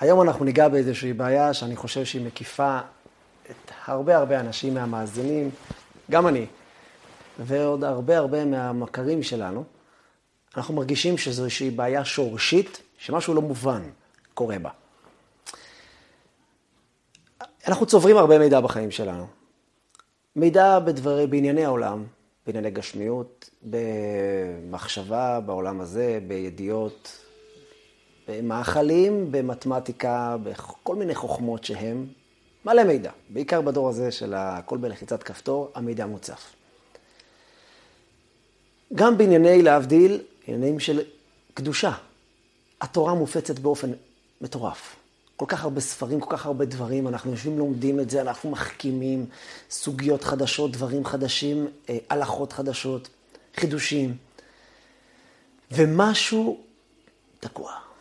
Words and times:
היום 0.00 0.22
אנחנו 0.22 0.44
ניגע 0.44 0.68
באיזושהי 0.68 1.12
בעיה 1.12 1.54
שאני 1.54 1.76
חושב 1.76 2.04
שהיא 2.04 2.26
מקיפה 2.26 2.78
את 3.50 3.70
הרבה 3.84 4.16
הרבה 4.16 4.40
אנשים 4.40 4.74
מהמאזינים, 4.74 5.50
גם 6.10 6.28
אני, 6.28 6.46
ועוד 7.38 7.84
הרבה 7.84 8.18
הרבה 8.18 8.44
מהמכרים 8.44 9.22
שלנו. 9.22 9.64
אנחנו 10.56 10.74
מרגישים 10.74 11.18
שזו 11.18 11.42
איזושהי 11.42 11.70
בעיה 11.70 12.04
שורשית, 12.04 12.82
שמשהו 12.98 13.34
לא 13.34 13.42
מובן 13.42 13.82
קורה 14.34 14.58
בה. 14.58 14.70
אנחנו 17.68 17.86
צוברים 17.86 18.16
הרבה 18.16 18.38
מידע 18.38 18.60
בחיים 18.60 18.90
שלנו. 18.90 19.26
מידע 20.36 20.78
בדברי, 20.78 21.26
בענייני 21.26 21.64
העולם, 21.64 22.04
בענייני 22.46 22.70
גשמיות, 22.70 23.50
במחשבה 23.62 25.40
בעולם 25.40 25.80
הזה, 25.80 26.18
בידיעות, 26.26 27.18
במאכלים, 28.28 29.32
במתמטיקה, 29.32 30.36
בכל 30.42 30.96
מיני 30.96 31.14
חוכמות 31.14 31.64
שהם 31.64 32.06
מלא 32.64 32.84
מידע. 32.84 33.10
בעיקר 33.28 33.60
בדור 33.60 33.88
הזה 33.88 34.10
של 34.10 34.34
הכל 34.36 34.76
בלחיצת 34.76 35.22
כפתור, 35.22 35.70
המידע 35.74 36.06
מוצף. 36.06 36.54
גם 38.94 39.18
בענייני, 39.18 39.62
להבדיל, 39.62 40.22
עניינים 40.46 40.80
של 40.80 41.00
קדושה. 41.54 41.92
התורה 42.80 43.14
מופצת 43.14 43.58
באופן 43.58 43.90
מטורף. 44.40 44.96
כל 45.36 45.46
כך 45.48 45.64
הרבה 45.64 45.80
ספרים, 45.80 46.20
כל 46.20 46.36
כך 46.36 46.46
הרבה 46.46 46.64
דברים, 46.64 47.08
אנחנו 47.08 47.30
יושבים, 47.30 47.58
לומדים 47.58 48.00
את 48.00 48.10
זה, 48.10 48.20
אנחנו 48.20 48.50
מחכימים 48.50 49.26
סוגיות 49.70 50.24
חדשות, 50.24 50.72
דברים 50.72 51.04
חדשים, 51.04 51.68
אה, 51.88 51.98
הלכות 52.10 52.52
חדשות, 52.52 53.08
חידושים. 53.56 54.16
ומשהו 55.70 56.60
תקוע. 57.40 57.91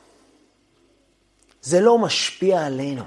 זה 1.61 1.81
לא 1.81 1.97
משפיע 1.97 2.65
עלינו. 2.65 3.03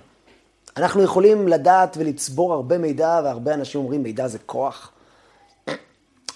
אנחנו 0.76 1.02
יכולים 1.02 1.48
לדעת 1.48 1.96
ולצבור 2.00 2.52
הרבה 2.54 2.78
מידע, 2.78 3.20
והרבה 3.24 3.54
אנשים 3.54 3.80
אומרים 3.80 4.02
מידע 4.02 4.28
זה 4.28 4.38
כוח, 4.38 4.90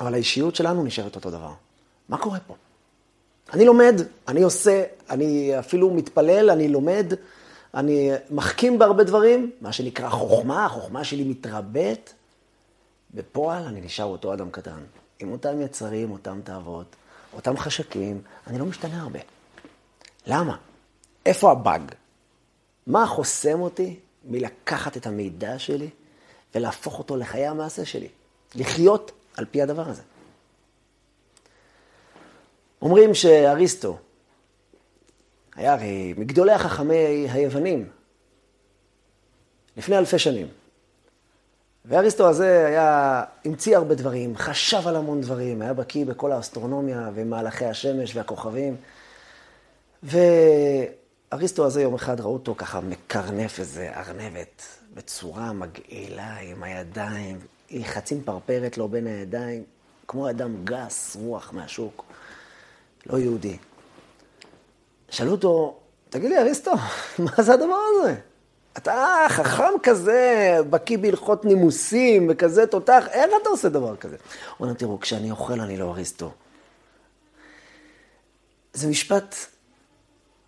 אבל 0.01 0.15
האישיות 0.15 0.55
שלנו 0.57 0.85
נשארת 0.85 1.17
אותו 1.17 1.31
דבר. 1.31 1.53
מה 2.09 2.19
קורה 2.19 2.39
פה? 2.47 2.55
אני 3.53 3.65
לומד, 3.65 3.95
אני 4.29 4.43
עושה, 4.43 4.85
אני 5.11 5.59
אפילו 5.59 5.91
מתפלל, 5.91 6.51
אני 6.51 6.69
לומד, 6.69 7.13
אני 7.75 8.11
מחכים 8.31 8.79
בהרבה 8.79 9.05
דברים, 9.05 9.51
מה 9.61 9.73
שנקרא 9.73 10.11
חוכמה, 10.11 10.65
החוכמה 10.65 11.05
שלי 11.05 11.25
מתרבית. 11.25 12.15
בפועל 13.15 13.65
אני 13.65 13.81
נשאר 13.81 14.05
אותו 14.05 14.35
אדם 14.35 14.51
קטן, 14.51 14.81
עם 15.19 15.33
אותם 15.33 15.61
יצרים, 15.61 16.11
אותם 16.11 16.41
תאוות, 16.45 16.97
אותם 17.33 17.57
חשקים, 17.57 18.23
אני 18.47 18.59
לא 18.59 18.65
משתנה 18.65 19.03
הרבה. 19.03 19.19
למה? 20.27 20.57
איפה 21.27 21.53
הבאג? 21.53 21.83
מה 22.89 23.07
חוסם 23.07 23.61
אותי 23.61 23.99
מלקחת 24.25 24.97
את 24.97 25.07
המידע 25.07 25.59
שלי 25.59 25.89
ולהפוך 26.55 26.99
אותו 26.99 27.17
לחיי 27.17 27.47
המעשה 27.47 27.85
שלי? 27.85 28.09
לחיות 28.55 29.13
על 29.37 29.45
פי 29.51 29.63
הדבר 29.63 29.89
הזה. 29.89 30.03
אומרים 32.83 33.15
שאריסטו 33.15 33.99
היה 35.57 35.73
הרי 35.73 36.15
מגדולי 36.17 36.53
החכמי 36.53 37.27
היוונים, 37.31 37.89
לפני 39.77 39.99
אלפי 39.99 40.19
שנים. 40.19 40.49
ואריסטו 41.85 42.29
הזה 42.29 42.67
היה, 42.67 43.25
המציא 43.45 43.77
הרבה 43.77 43.95
דברים, 43.95 44.37
חשב 44.37 44.89
על 44.89 44.97
המון 44.97 45.21
דברים, 45.21 45.63
היה 45.63 45.75
בקיא 45.75 46.07
בכל 46.07 46.33
האסטרונומיה 46.33 47.11
ומהלכי 47.15 47.65
השמש 47.65 48.17
והכוכבים. 48.17 48.77
ואריסטו 51.33 51.67
הזה 51.67 51.83
יום 51.83 51.95
אחד 51.95 52.21
ראו 52.21 52.33
אותו 52.33 52.55
ככה 52.55 52.81
מקרנף 52.81 53.61
איזה 53.61 53.91
ארנבת 53.97 54.63
בצורה 54.95 55.53
מגעילה 55.53 56.37
עם 56.37 56.63
הידיים, 56.63 57.39
היא 57.69 57.87
חצי 57.87 58.15
מפרפרת 58.15 58.79
לו 58.79 58.89
בין 58.89 59.07
הידיים, 59.07 59.65
כמו 60.09 60.31
אדם 60.31 60.65
גס, 60.65 61.17
רוח 61.21 61.53
מהשוק, 61.53 62.05
לא 63.07 63.19
יהודי. 63.19 63.57
שאלו 65.11 65.31
אותו, 65.33 65.79
תגיד 66.11 66.31
לי, 66.31 66.39
אריסטו, 66.39 66.73
מה 67.25 67.43
זה 67.43 67.55
הדבר 67.55 67.79
הזה? 67.89 68.15
אתה 68.77 69.27
חכם 69.29 69.73
כזה, 69.83 70.57
בקיא 70.71 70.99
בהלכות 70.99 71.45
נימוסים 71.45 72.27
וכזה 72.31 72.67
תותח, 72.67 73.07
איך 73.11 73.31
אתה 73.43 73.49
עושה 73.49 73.69
דבר 73.69 73.97
כזה? 73.97 74.17
הוא 74.57 74.67
אומר, 74.67 74.79
תראו, 74.79 75.01
כשאני 75.01 75.31
אוכל 75.31 75.61
אני 75.61 75.77
לא 75.77 75.91
אריסטו. 75.91 76.33
זה 78.73 78.89
משפט 78.89 79.37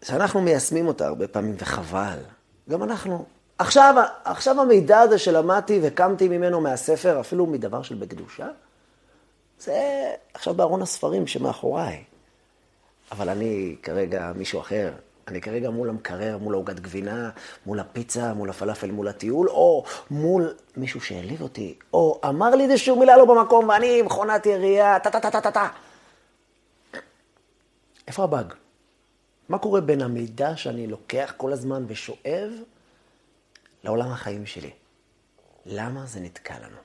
שאנחנו 0.04 0.40
מיישמים 0.40 0.86
אותה 0.86 1.06
הרבה 1.06 1.28
פעמים, 1.28 1.54
וחבל. 1.58 2.18
גם 2.70 2.82
אנחנו. 2.82 3.24
עכשיו, 3.58 3.94
עכשיו 4.24 4.60
המידע 4.60 4.98
הזה 4.98 5.18
שלמדתי 5.18 5.80
וקמתי 5.82 6.28
ממנו 6.28 6.60
מהספר, 6.60 7.20
אפילו 7.20 7.46
מדבר 7.46 7.82
של 7.82 7.94
בקדושה, 7.94 8.48
זה 9.58 10.10
עכשיו 10.34 10.54
בארון 10.54 10.82
הספרים 10.82 11.26
שמאחוריי. 11.26 12.04
אבל 13.12 13.28
אני 13.28 13.76
כרגע 13.82 14.32
מישהו 14.36 14.60
אחר. 14.60 14.92
אני 15.28 15.40
כרגע 15.40 15.70
מול 15.70 15.88
המקרר, 15.88 16.38
מול 16.38 16.54
העוגת 16.54 16.80
גבינה, 16.80 17.30
מול 17.66 17.80
הפיצה, 17.80 18.34
מול 18.34 18.50
הפלאפל, 18.50 18.90
מול 18.90 19.08
הטיול, 19.08 19.48
או 19.48 19.84
מול 20.10 20.54
מישהו 20.76 21.00
שהעליב 21.00 21.42
אותי, 21.42 21.78
או 21.92 22.20
אמר 22.28 22.50
לי 22.50 22.64
איזשהו 22.64 22.98
מילה 22.98 23.16
לא 23.16 23.24
במקום 23.24 23.68
ואני 23.68 24.02
מכונת 24.02 24.46
ירייה, 24.46 24.98
טה-טה-טה-טה-טה. 24.98 25.68
איפה 28.08 28.24
הבאג? 28.24 28.54
מה 29.50 29.58
קורה 29.58 29.80
בין 29.80 30.02
המידע 30.02 30.56
שאני 30.56 30.86
לוקח 30.86 31.34
כל 31.36 31.52
הזמן 31.52 31.84
ושואב 31.88 32.52
לעולם 33.84 34.10
החיים 34.12 34.46
שלי? 34.46 34.70
למה 35.66 36.06
זה 36.06 36.20
נתקע 36.20 36.58
לנו? 36.58 36.76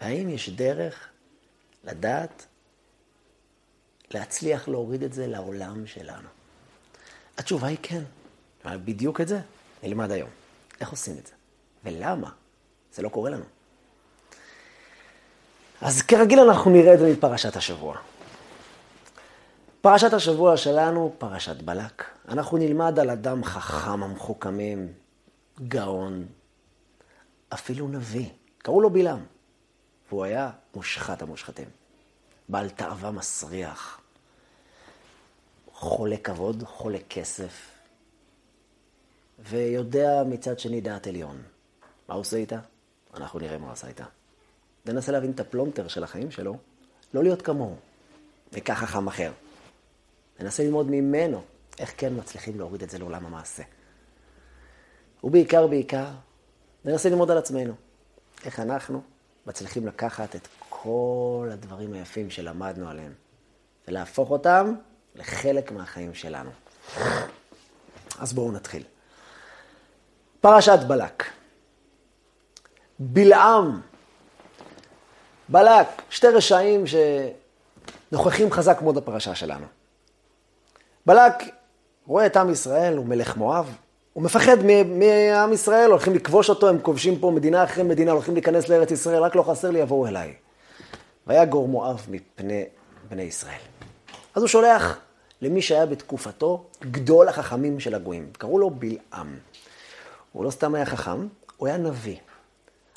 האם 0.00 0.28
יש 0.28 0.48
דרך 0.48 1.08
לדעת 1.84 2.46
להצליח 4.10 4.68
להוריד 4.68 5.02
את 5.02 5.12
זה 5.12 5.26
לעולם 5.26 5.86
שלנו? 5.86 6.28
התשובה 7.38 7.66
היא 7.66 7.78
כן. 7.82 8.02
בדיוק 8.64 9.20
את 9.20 9.28
זה 9.28 9.40
נלמד 9.82 10.10
היום. 10.10 10.30
איך 10.80 10.90
עושים 10.90 11.18
את 11.18 11.26
זה? 11.26 11.32
ולמה? 11.84 12.30
זה 12.94 13.02
לא 13.02 13.08
קורה 13.08 13.30
לנו. 13.30 13.44
אז 15.80 16.02
כרגיל 16.02 16.38
אנחנו 16.40 16.70
נראה 16.70 16.94
את 16.94 16.98
זה 16.98 17.12
מפרשת 17.12 17.56
השבוע. 17.56 17.98
פרשת 19.82 20.12
השבוע 20.12 20.56
שלנו, 20.56 21.14
פרשת 21.18 21.62
בלק. 21.62 22.04
אנחנו 22.28 22.58
נלמד 22.58 22.98
על 22.98 23.10
אדם 23.10 23.44
חכם 23.44 24.02
המחוכמים, 24.02 24.92
גאון, 25.68 26.26
אפילו 27.48 27.88
נביא. 27.88 28.28
קראו 28.58 28.80
לו 28.80 28.90
בלעם, 28.90 29.24
והוא 30.08 30.24
היה 30.24 30.50
מושחת 30.74 31.22
המושחתים. 31.22 31.68
בעל 32.48 32.70
תאווה 32.70 33.10
מסריח, 33.10 34.00
חולה 35.72 36.16
כבוד, 36.16 36.62
חולה 36.66 36.98
כסף, 37.10 37.70
ויודע 39.38 40.22
מצד 40.26 40.58
שני 40.58 40.80
דעת 40.80 41.06
עליון. 41.06 41.42
מה 42.08 42.14
הוא 42.14 42.20
עושה 42.20 42.36
איתה? 42.36 42.58
אנחנו 43.14 43.38
נראה 43.38 43.58
מה 43.58 43.64
הוא 43.64 43.72
עשה 43.72 43.88
איתה. 43.88 44.04
ננסה 44.86 45.12
להבין 45.12 45.30
את 45.30 45.40
הפלונטר 45.40 45.88
של 45.88 46.04
החיים 46.04 46.30
שלו, 46.30 46.56
לא 47.14 47.22
להיות 47.22 47.42
כמוהו, 47.42 47.76
וכך 48.52 48.78
חכם 48.78 49.06
אחר. 49.06 49.32
ננסה 50.42 50.62
ללמוד 50.62 50.90
ממנו 50.90 51.42
איך 51.78 51.94
כן 51.96 52.12
מצליחים 52.16 52.58
להוריד 52.58 52.82
את 52.82 52.90
זה 52.90 52.98
לעולם 52.98 53.26
המעשה. 53.26 53.62
ובעיקר, 55.24 55.66
בעיקר, 55.66 56.06
ננסה 56.84 57.08
ללמוד 57.08 57.30
על 57.30 57.38
עצמנו. 57.38 57.74
איך 58.44 58.60
אנחנו 58.60 59.02
מצליחים 59.46 59.86
לקחת 59.86 60.36
את 60.36 60.48
כל 60.68 61.48
הדברים 61.52 61.92
היפים 61.92 62.30
שלמדנו 62.30 62.88
עליהם, 62.88 63.12
ולהפוך 63.88 64.30
אותם 64.30 64.74
לחלק 65.14 65.72
מהחיים 65.72 66.14
שלנו. 66.14 66.50
אז 68.18 68.32
בואו 68.32 68.52
נתחיל. 68.52 68.82
פרשת 70.40 70.78
בלק. 70.86 71.24
בלעם, 72.98 73.80
בלק, 75.48 75.86
שתי 76.10 76.26
רשעים 76.26 76.84
שנוכחים 76.86 78.52
חזק 78.52 78.82
מאוד 78.82 78.94
בפרשה 78.94 79.34
שלנו. 79.34 79.66
בלק 81.06 81.34
רואה 82.06 82.26
את 82.26 82.36
עם 82.36 82.50
ישראל, 82.50 82.96
הוא 82.96 83.06
מלך 83.06 83.36
מואב, 83.36 83.76
הוא 84.12 84.22
מפחד 84.22 84.56
מעם 84.86 85.52
ישראל, 85.52 85.90
הולכים 85.90 86.14
לכבוש 86.14 86.50
אותו, 86.50 86.68
הם 86.68 86.78
כובשים 86.78 87.18
פה 87.18 87.30
מדינה 87.30 87.64
אחרי 87.64 87.84
מדינה, 87.84 88.12
הולכים 88.12 88.34
להיכנס 88.34 88.68
לארץ 88.68 88.90
ישראל, 88.90 89.22
רק 89.22 89.34
לא 89.34 89.42
חסר 89.42 89.70
לי, 89.70 89.78
יבואו 89.78 90.06
אליי. 90.06 90.34
ויגור 91.26 91.68
מואב 91.68 92.06
מפני 92.10 92.64
בני 93.10 93.22
ישראל. 93.22 93.60
אז 94.34 94.42
הוא 94.42 94.48
שולח 94.48 94.98
למי 95.42 95.62
שהיה 95.62 95.86
בתקופתו 95.86 96.64
גדול 96.90 97.28
החכמים 97.28 97.80
של 97.80 97.94
הגויים. 97.94 98.28
קראו 98.38 98.58
לו 98.58 98.70
בלעם. 98.70 99.36
הוא 100.32 100.44
לא 100.44 100.50
סתם 100.50 100.74
היה 100.74 100.86
חכם, 100.86 101.26
הוא 101.56 101.68
היה 101.68 101.76
נביא. 101.76 102.16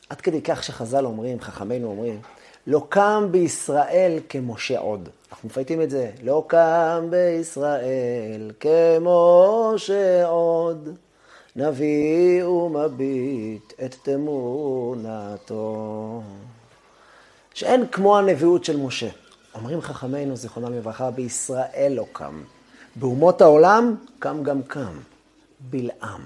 עד 0.10 0.22
כדי 0.22 0.42
כך 0.42 0.64
שחז"ל 0.64 1.06
אומרים, 1.06 1.42
חכמינו 1.42 1.88
אומרים, 1.88 2.22
לא 2.68 2.86
קם 2.90 3.28
בישראל 3.32 4.20
כמשה 4.30 4.80
עוד. 4.80 5.10
אנחנו 5.32 5.50
מפייטים 5.50 5.82
את 5.82 5.90
זה. 5.90 6.12
לא 6.24 6.44
קם 6.48 7.08
בישראל 7.10 8.52
כמשה 8.60 10.28
עוד. 10.28 10.90
נביא 11.56 12.46
ומביט 12.46 13.74
את 13.86 13.96
תמונתו. 14.04 15.62
שאין 17.54 17.88
כמו 17.88 18.18
הנביאות 18.18 18.66
של 18.66 18.78
משה. 18.78 19.10
אומרים 19.56 19.82
חכמינו, 19.82 20.36
זיכרונם 20.36 20.74
לברכה, 20.74 21.12
בישראל 21.12 21.94
לא 21.96 22.06
קם. 22.12 22.44
באומות 22.96 23.42
העולם 23.42 23.96
קם 24.20 24.44
גם 24.44 24.64
קם. 24.64 25.00
בלעם. 25.60 26.22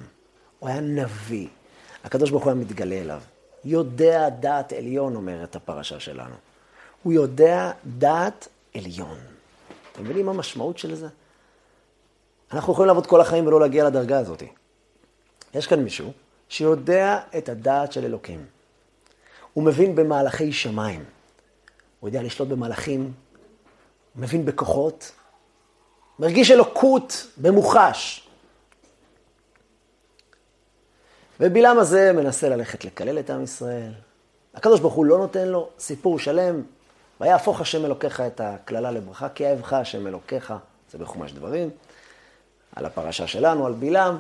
הוא 0.60 0.70
היה 0.70 0.80
נביא. 0.80 1.48
הקדוש 2.04 2.30
ברוך 2.30 2.44
הוא 2.44 2.52
היה 2.52 2.62
מתגלה 2.62 2.96
אליו. 2.96 3.22
יודע 3.66 4.30
דעת 4.30 4.74
עליון, 4.74 5.16
אומרת 5.16 5.56
הפרשה 5.56 6.00
שלנו. 6.00 6.36
הוא 7.04 7.14
יודע 7.14 7.72
דעת 7.86 8.48
עליון. 8.76 9.18
אתם 9.92 10.04
מבינים 10.04 10.26
מה 10.26 10.32
המשמעות 10.32 10.78
של 10.78 10.96
זה? 10.96 11.08
אנחנו 12.54 12.74
יכולים 12.74 12.88
לעבוד 12.88 13.08
כל 13.08 13.22
החיים 13.22 13.48
ולא 13.48 13.60
להגיע 13.60 13.86
לדרגה 13.86 14.20
הזאת. 14.20 14.44
יש 15.54 15.68
כאן 15.68 15.80
מישהו 15.80 16.12
שיודע 16.50 17.20
את 17.38 17.50
הדעת 17.50 17.92
של 17.92 18.06
אלוקים. 18.06 18.46
הוא 19.54 19.64
מבין 19.64 19.96
במהלכי 19.96 20.54
שמיים. 20.54 21.04
הוא 22.00 22.10
יודע 22.10 22.24
לשלוט 22.24 22.50
במהלכים, 22.50 23.14
מבין 24.16 24.46
בכוחות, 24.46 25.12
מרגיש 26.20 26.52
אלוקות 26.52 27.28
במוחש. 27.38 28.29
ובלעם 31.40 31.80
הזה 31.80 32.12
מנסה 32.14 32.50
ללכת 32.50 32.86
לקלל 32.86 33.20
את 33.20 33.30
עם 33.30 33.44
ישראל. 33.44 33.92
הקדוש 34.54 34.80
ברוך 34.80 34.94
הוא 34.94 35.06
לא 35.06 35.18
נותן 35.18 35.48
לו 35.48 35.70
סיפור 35.80 36.20
שלם, 36.20 36.62
ויהפוך 37.22 37.62
השם 37.62 37.86
אלוקיך 37.86 38.22
את 38.22 38.42
הקללה 38.44 38.92
לברכה, 38.92 39.30
כי 39.30 39.48
אהבך 39.48 39.74
השם 39.74 40.08
אלוקיך, 40.08 40.54
זה 40.92 40.98
בחומש 40.98 41.32
דברים, 41.32 41.70
על 42.76 42.86
הפרשה 42.86 43.28
שלנו, 43.28 43.66
על 43.66 43.74
בלעם. 43.74 44.18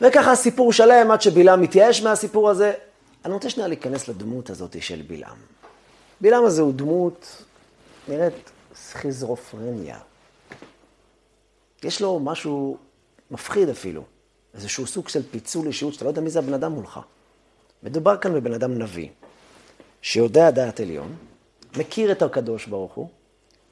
וככה 0.00 0.34
סיפור 0.34 0.72
שלם 0.72 1.10
עד 1.10 1.20
שבלעם 1.20 1.62
מתייאש 1.62 2.02
מהסיפור 2.02 2.50
הזה. 2.50 2.72
אני 3.24 3.34
רוצה 3.34 3.50
שנייה 3.50 3.68
להיכנס 3.68 4.08
לדמות 4.08 4.50
הזאת 4.50 4.82
של 4.82 5.02
בלעם. 5.06 5.36
בלעם 6.20 6.44
הזה 6.44 6.62
הוא 6.62 6.72
דמות, 6.74 7.42
נראית 8.08 8.50
סכיזרופרניה. 8.74 9.98
יש 11.82 12.00
לו 12.00 12.20
משהו 12.20 12.76
מפחיד 13.30 13.68
אפילו. 13.68 14.04
איזשהו 14.56 14.86
סוג 14.86 15.08
של 15.08 15.22
פיצול 15.30 15.66
אישיות, 15.66 15.94
שאתה 15.94 16.04
לא 16.04 16.10
יודע 16.10 16.20
מי 16.20 16.30
זה 16.30 16.38
הבן 16.38 16.54
אדם 16.54 16.72
מולך. 16.72 17.00
מדובר 17.82 18.16
כאן 18.16 18.34
בבן 18.34 18.52
אדם 18.52 18.78
נביא, 18.78 19.08
שיודע 20.02 20.50
דעת 20.50 20.80
עליון, 20.80 21.16
מכיר 21.76 22.12
את 22.12 22.22
הקדוש 22.22 22.66
ברוך 22.66 22.94
הוא, 22.94 23.08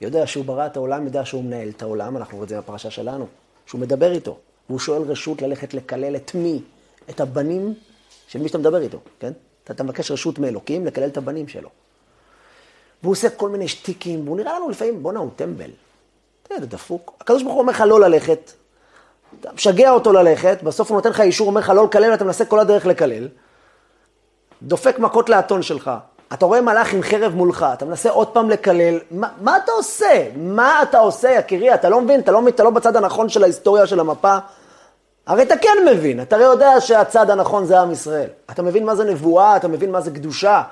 יודע 0.01 0.27
שהוא 0.27 0.45
ברא 0.45 0.67
את 0.67 0.77
העולם, 0.77 1.05
יודע 1.05 1.25
שהוא 1.25 1.45
מנהל 1.45 1.69
את 1.69 1.83
העולם, 1.83 2.17
אנחנו 2.17 2.37
רואים 2.37 2.45
את 2.45 2.49
זה 2.49 2.59
בפרשה 2.59 2.91
שלנו, 2.91 3.27
שהוא 3.67 3.81
מדבר 3.81 4.13
איתו, 4.13 4.39
והוא 4.69 4.79
שואל 4.79 5.03
רשות 5.03 5.43
ללכת 5.43 5.75
לקלל 5.75 6.17
את 6.17 6.35
מי? 6.35 6.63
את 7.11 7.21
הבנים 7.21 7.75
של 8.29 8.39
מי 8.39 8.49
שאתה 8.49 8.59
מדבר 8.59 8.81
איתו, 8.81 8.99
כן? 9.21 9.33
אתה, 9.65 9.73
אתה 9.73 9.83
מבקש 9.83 10.11
רשות 10.11 10.39
מאלוקים 10.39 10.87
לקלל 10.87 11.09
את 11.09 11.17
הבנים 11.17 11.49
שלו. 11.49 11.69
והוא 13.03 13.13
עושה 13.13 13.31
כל 13.31 13.49
מיני 13.49 13.69
שטיקים, 13.69 14.25
והוא 14.25 14.37
נראה 14.37 14.59
לנו 14.59 14.71
לפעמים, 14.71 15.03
בואנה, 15.03 15.19
הוא 15.19 15.31
טמבל. 15.37 15.71
אתה 16.43 16.55
יודע, 16.55 16.67
דפוק. 16.67 17.17
הקדוש 17.21 17.43
ברוך 17.43 17.55
הוא 17.55 17.61
אומר 17.61 17.73
לך 17.73 17.81
לא 17.81 18.01
ללכת, 18.01 18.53
אתה 19.41 19.53
משגע 19.55 19.91
אותו 19.91 20.13
ללכת, 20.13 20.59
בסוף 20.63 20.91
הוא 20.91 20.97
נותן 20.97 21.11
לך 21.11 21.21
אישור, 21.21 21.47
אומר 21.47 21.61
לך 21.61 21.69
לא 21.69 21.85
לקלל, 21.85 22.15
אתה 22.15 22.25
מנסה 22.25 22.45
כל 22.45 22.61
הדרך 22.61 22.87
לקלל. 22.87 23.29
דופק 24.63 24.99
מכות 24.99 25.29
לאתון 25.29 25.63
שלך. 25.63 25.91
אתה 26.33 26.47
רואה 26.47 26.61
מלאך 26.61 26.93
עם 26.93 27.03
חרב 27.03 27.35
מולך, 27.35 27.67
אתה 27.73 27.85
מנסה 27.85 28.11
עוד 28.11 28.29
פעם 28.29 28.51
לקלל, 28.51 28.99
מה, 29.11 29.29
מה 29.41 29.57
אתה 29.57 29.73
עושה? 29.73 30.29
מה 30.37 30.83
אתה 30.83 30.99
עושה, 30.99 31.31
יקירי? 31.31 31.75
אתה 31.75 31.89
לא 31.89 32.01
מבין? 32.01 32.21
אתה 32.21 32.33
לא, 32.33 32.49
אתה 32.49 32.65
לא 32.65 32.71
בצד 32.71 32.97
הנכון 32.97 33.29
של 33.29 33.43
ההיסטוריה 33.43 33.87
של 33.87 34.01
המפה? 34.01 34.37
הרי 35.27 35.43
אתה 35.43 35.57
כן 35.57 35.77
מבין, 35.91 36.23
אתה 36.23 36.37
הרי 36.37 36.45
יודע 36.45 36.81
שהצד 36.81 37.31
הנכון 37.31 37.65
זה 37.65 37.81
עם 37.81 37.91
ישראל. 37.91 38.29
אתה 38.51 38.63
מבין 38.63 38.85
מה 38.85 38.95
זה 38.95 39.05
נבואה, 39.05 39.57
אתה 39.57 39.69
מבין 39.69 39.91
מה 39.91 40.01
זה 40.01 40.11
קדושה. 40.11 40.63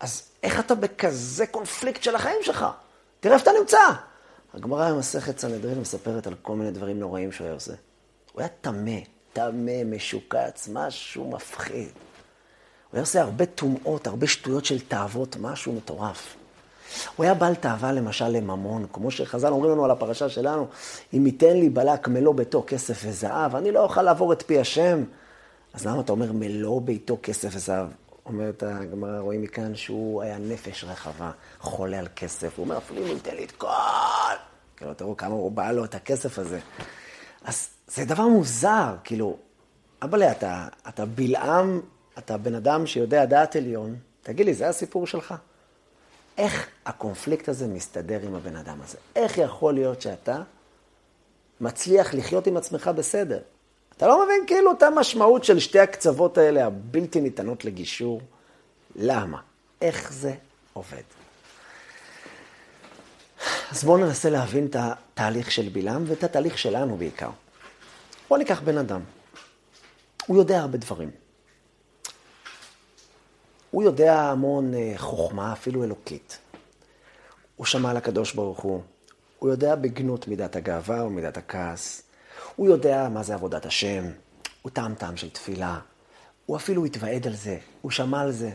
אז 0.00 0.22
איך 0.42 0.60
אתה 0.60 0.74
בכזה 0.74 1.46
קונפליקט 1.46 2.02
של 2.02 2.14
החיים 2.14 2.38
שלך? 2.42 2.66
תראה 3.20 3.34
איפה 3.34 3.50
אתה 3.50 3.58
נמצא. 3.58 3.78
הגמרא 4.54 4.92
במסכת 4.92 5.38
סנהדרין 5.38 5.80
מספרת 5.80 6.26
על 6.26 6.34
כל 6.42 6.56
מיני 6.56 6.70
דברים 6.70 7.00
נוראים 7.00 7.32
שהוא 7.32 7.44
היה 7.44 7.54
עושה. 7.54 7.72
הוא 8.32 8.40
היה 8.40 8.48
טמא, 8.60 8.98
טמא, 9.32 9.84
משוקץ, 9.84 10.68
משהו 10.72 11.30
מפחיד. 11.30 11.88
הוא 11.88 12.92
היה 12.92 13.00
עושה 13.00 13.22
הרבה 13.22 13.46
טומאות, 13.46 14.06
הרבה 14.06 14.26
שטויות 14.26 14.64
של 14.64 14.80
תאוות, 14.80 15.36
משהו 15.40 15.72
מטורף. 15.72 16.36
הוא 17.16 17.24
היה 17.24 17.34
בעל 17.34 17.54
תאווה 17.54 17.92
למשל 17.92 18.28
לממון, 18.28 18.86
כמו 18.92 19.10
שחז"ל 19.10 19.48
אומרים 19.48 19.72
לנו 19.72 19.84
על 19.84 19.90
הפרשה 19.90 20.28
שלנו, 20.28 20.66
אם 21.14 21.26
ייתן 21.26 21.56
לי 21.56 21.70
בלק 21.70 22.08
מלוא 22.08 22.34
ביתו 22.34 22.64
כסף 22.66 23.02
וזהב, 23.06 23.56
אני 23.56 23.72
לא 23.72 23.82
אוכל 23.82 24.02
לעבור 24.02 24.32
את 24.32 24.42
פי 24.42 24.60
השם. 24.60 25.04
אז 25.74 25.86
למה 25.86 26.00
אתה 26.00 26.12
אומר 26.12 26.32
מלוא 26.32 26.80
ביתו 26.80 27.18
כסף 27.22 27.48
וזהב? 27.52 27.86
אומרת 28.26 28.62
הגמרא, 28.62 29.18
רואים 29.18 29.42
מכאן 29.42 29.74
שהוא 29.74 30.22
היה 30.22 30.38
נפש 30.38 30.84
רחבה, 30.84 31.30
חולה 31.58 31.98
על 31.98 32.08
כסף. 32.16 32.58
הוא 32.58 32.64
אומר, 32.64 32.78
אפילו 32.78 33.02
אם 33.02 33.06
ייתן 33.06 33.34
לי 33.34 33.44
את 33.44 33.52
כל... 33.52 33.68
כאילו, 34.76 34.94
תראו 34.94 35.16
כמה 35.16 35.34
הוא 35.34 35.52
בא 35.52 35.72
לו 35.72 35.84
את 35.84 35.94
הכסף 35.94 36.38
הזה. 36.38 36.60
אז 37.44 37.68
זה 37.86 38.04
דבר 38.04 38.28
מוזר, 38.28 38.96
כאילו, 39.04 39.36
אבאלה, 40.02 40.32
אתה, 40.32 40.68
אתה 40.88 41.06
בלעם, 41.06 41.80
אתה 42.18 42.36
בן 42.36 42.54
אדם 42.54 42.86
שיודע 42.86 43.24
דעת 43.24 43.56
עליון, 43.56 43.96
תגיד 44.22 44.46
לי, 44.46 44.54
זה 44.54 44.68
הסיפור 44.68 45.06
שלך? 45.06 45.34
איך 46.38 46.68
הקונפליקט 46.86 47.48
הזה 47.48 47.66
מסתדר 47.66 48.20
עם 48.22 48.34
הבן 48.34 48.56
אדם 48.56 48.78
הזה? 48.82 48.98
איך 49.16 49.38
יכול 49.38 49.74
להיות 49.74 50.02
שאתה 50.02 50.42
מצליח 51.60 52.14
לחיות 52.14 52.46
עם 52.46 52.56
עצמך 52.56 52.90
בסדר? 52.96 53.40
אתה 54.02 54.10
לא 54.10 54.24
מבין 54.24 54.44
כאילו 54.46 54.72
את 54.72 54.82
המשמעות 54.82 55.44
של 55.44 55.58
שתי 55.58 55.78
הקצוות 55.78 56.38
האלה, 56.38 56.66
הבלתי 56.66 57.20
ניתנות 57.20 57.64
לגישור. 57.64 58.20
למה? 58.96 59.40
איך 59.80 60.12
זה 60.12 60.34
עובד? 60.72 61.02
אז 63.70 63.84
בואו 63.84 63.96
ננסה 63.96 64.30
להבין 64.30 64.66
את 64.66 64.76
התהליך 64.78 65.50
של 65.50 65.68
בלעם 65.68 66.04
ואת 66.06 66.24
התהליך 66.24 66.58
שלנו 66.58 66.96
בעיקר. 66.96 67.30
בואו 68.28 68.38
ניקח 68.38 68.60
בן 68.60 68.78
אדם. 68.78 69.00
הוא 70.26 70.36
יודע 70.36 70.60
הרבה 70.60 70.78
דברים. 70.78 71.10
הוא 73.70 73.82
יודע 73.82 74.20
המון 74.22 74.74
אה, 74.74 74.92
חוכמה, 74.96 75.52
אפילו 75.52 75.84
אלוקית. 75.84 76.38
הוא 77.56 77.66
שמע 77.66 77.90
על 77.90 77.96
הקדוש 77.96 78.32
ברוך 78.32 78.60
הוא. 78.60 78.82
הוא 79.38 79.50
יודע 79.50 79.74
בגנות 79.74 80.28
מידת 80.28 80.56
הגאווה 80.56 81.04
ומידת 81.04 81.36
הכעס. 81.36 82.02
הוא 82.56 82.68
יודע 82.68 83.08
מה 83.08 83.22
זה 83.22 83.34
עבודת 83.34 83.66
השם, 83.66 84.04
הוא 84.62 84.72
טעם 84.72 84.94
טעם 84.94 85.16
של 85.16 85.30
תפילה, 85.30 85.80
הוא 86.46 86.56
אפילו 86.56 86.84
התוועד 86.84 87.26
על 87.26 87.34
זה, 87.34 87.58
הוא 87.80 87.90
שמע 87.90 88.20
על 88.20 88.32
זה, 88.32 88.50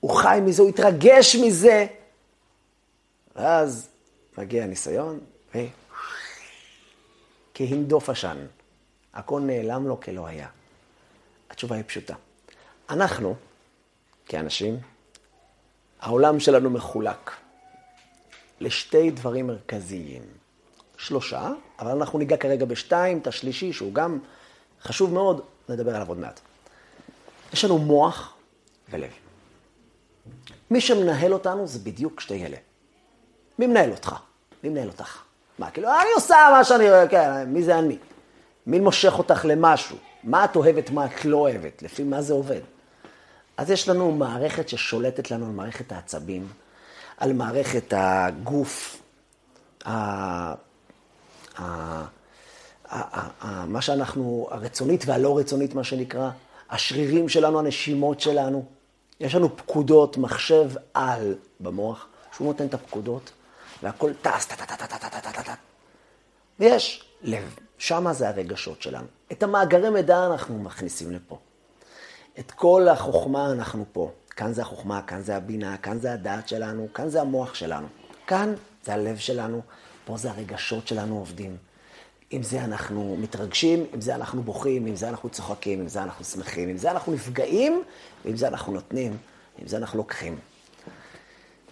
הוא 0.00 0.10
חי 0.10 0.38
מזה, 0.42 0.62
הוא 0.62 0.70
התרגש 0.70 1.36
מזה. 1.36 1.86
ואז 3.36 3.88
מגיע 4.38 4.64
הניסיון, 4.64 5.20
ו... 5.54 5.58
כהינדוף 7.54 8.10
עשן. 8.10 8.46
הכל 9.14 9.40
נעלם 9.40 9.86
לו 9.86 10.00
כלא 10.00 10.26
היה. 10.26 10.48
התשובה 11.50 11.76
היא 11.76 11.84
פשוטה. 11.86 12.14
אנחנו, 12.90 13.34
כאנשים, 14.26 14.78
העולם 16.00 16.40
שלנו 16.40 16.70
מחולק 16.70 17.30
לשתי 18.60 19.10
דברים 19.10 19.46
מרכזיים. 19.46 20.22
שלושה, 20.98 21.50
אבל 21.78 21.90
אנחנו 21.90 22.18
ניגע 22.18 22.36
כרגע 22.36 22.64
בשתיים, 22.64 23.18
את 23.18 23.26
השלישי, 23.26 23.72
שהוא 23.72 23.94
גם 23.94 24.18
חשוב 24.82 25.12
מאוד, 25.12 25.40
נדבר 25.68 25.94
עליו 25.94 26.08
עוד 26.08 26.18
מעט. 26.18 26.40
יש 27.52 27.64
לנו 27.64 27.78
מוח 27.78 28.34
ולב. 28.90 29.10
מי 30.70 30.80
שמנהל 30.80 31.32
אותנו 31.32 31.66
זה 31.66 31.78
בדיוק 31.78 32.20
שתי 32.20 32.46
אלה. 32.46 32.56
מי 33.58 33.66
מנהל 33.66 33.90
אותך? 33.90 34.14
מי 34.64 34.68
מנהל 34.68 34.88
אותך? 34.88 35.18
מה, 35.58 35.70
כאילו, 35.70 35.88
אני 35.88 36.08
עושה 36.14 36.36
מה 36.52 36.64
שאני, 36.64 36.84
כן, 37.10 37.48
מי 37.48 37.62
זה 37.62 37.78
אני? 37.78 37.98
מי 38.66 38.80
מושך 38.80 39.18
אותך 39.18 39.44
למשהו? 39.44 39.96
מה 40.24 40.44
את 40.44 40.56
אוהבת, 40.56 40.90
מה 40.90 41.06
את 41.06 41.24
לא 41.24 41.36
אוהבת? 41.36 41.82
לפי 41.82 42.02
מה 42.02 42.22
זה 42.22 42.32
עובד? 42.32 42.60
אז 43.56 43.70
יש 43.70 43.88
לנו 43.88 44.12
מערכת 44.12 44.68
ששולטת 44.68 45.30
לנו 45.30 45.46
על 45.46 45.52
מערכת 45.52 45.92
העצבים, 45.92 46.48
על 47.16 47.32
מערכת 47.32 47.92
הגוף, 47.96 49.02
מה 53.66 53.80
שאנחנו, 53.80 54.48
הרצונית 54.50 55.04
והלא 55.06 55.38
רצונית, 55.38 55.74
מה 55.74 55.84
שנקרא, 55.84 56.30
השרירים 56.70 57.28
שלנו, 57.28 57.58
הנשימות 57.58 58.20
שלנו. 58.20 58.64
יש 59.20 59.34
לנו 59.34 59.56
פקודות, 59.56 60.16
מחשב 60.16 60.70
על 60.94 61.34
במוח, 61.60 62.06
שהוא 62.36 62.46
נותן 62.46 62.66
את 62.66 62.74
הפקודות, 62.74 63.30
והכל 63.82 64.12
טס, 64.22 64.46
טה-טה-טה-טה-טה-טה-טה. 64.46 65.54
ויש 66.60 67.04
לב, 67.22 67.56
שמה 67.78 68.12
זה 68.12 68.28
הרגשות 68.28 68.82
שלנו. 68.82 69.06
את 69.32 69.42
המאגרי 69.42 69.90
מידע 69.90 70.26
אנחנו 70.26 70.58
מכניסים 70.58 71.12
לפה. 71.12 71.38
את 72.38 72.50
כל 72.50 72.88
החוכמה 72.88 73.52
אנחנו 73.52 73.84
פה. 73.92 74.10
כאן 74.30 74.52
זה 74.52 74.62
החוכמה, 74.62 75.02
כאן 75.02 75.20
זה 75.20 75.36
הבינה, 75.36 75.76
כאן 75.76 75.98
זה 75.98 76.12
הדעת 76.12 76.48
שלנו, 76.48 76.88
כאן 76.94 77.08
זה 77.08 77.20
המוח 77.20 77.54
שלנו. 77.54 77.86
כאן 78.26 78.54
זה 78.84 78.94
הלב 78.94 79.16
שלנו, 79.16 79.62
פה 80.06 80.16
זה 80.16 80.30
הרגשות 80.30 80.88
שלנו 80.88 81.18
עובדים. 81.18 81.56
עם 82.30 82.42
זה 82.42 82.64
אנחנו 82.64 83.16
מתרגשים, 83.20 83.84
עם 83.92 84.00
זה 84.00 84.14
אנחנו 84.14 84.42
בוכים, 84.42 84.86
עם 84.86 84.96
זה 84.96 85.08
אנחנו 85.08 85.28
צוחקים, 85.28 85.80
עם 85.80 85.88
זה 85.88 86.02
אנחנו 86.02 86.24
שמחים, 86.24 86.68
עם 86.68 86.76
זה 86.76 86.90
אנחנו 86.90 87.12
נפגעים, 87.12 87.82
ועם 88.24 88.36
זה 88.36 88.48
אנחנו 88.48 88.72
נותנים, 88.72 89.16
עם 89.58 89.68
זה 89.68 89.76
אנחנו 89.76 89.98
לוקחים. 89.98 90.38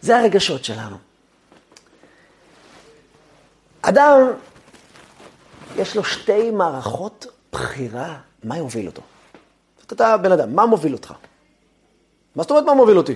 זה 0.01 0.19
הרגשות 0.19 0.65
שלנו. 0.65 0.97
אדם, 3.83 4.21
יש 5.77 5.97
לו 5.97 6.05
שתי 6.05 6.51
מערכות 6.51 7.27
בחירה, 7.53 8.19
מה 8.45 8.59
יוביל 8.59 8.87
אותו. 8.87 9.03
אתה 9.93 10.17
בן 10.17 10.33
אדם, 10.33 10.55
מה 10.55 10.67
מוביל 10.67 10.93
אותך? 10.93 11.15
מה 12.37 12.43
זאת 12.43 12.51
אומרת 12.51 12.65
מה 12.65 12.75
מוביל 12.75 12.97
אותי? 12.97 13.15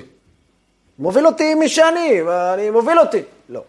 מוביל 0.98 1.26
אותי 1.26 1.54
מי 1.54 1.68
שאני, 1.68 2.20
אני 2.54 2.70
מוביל 2.70 2.98
אותי. 2.98 3.22
לא. 3.48 3.62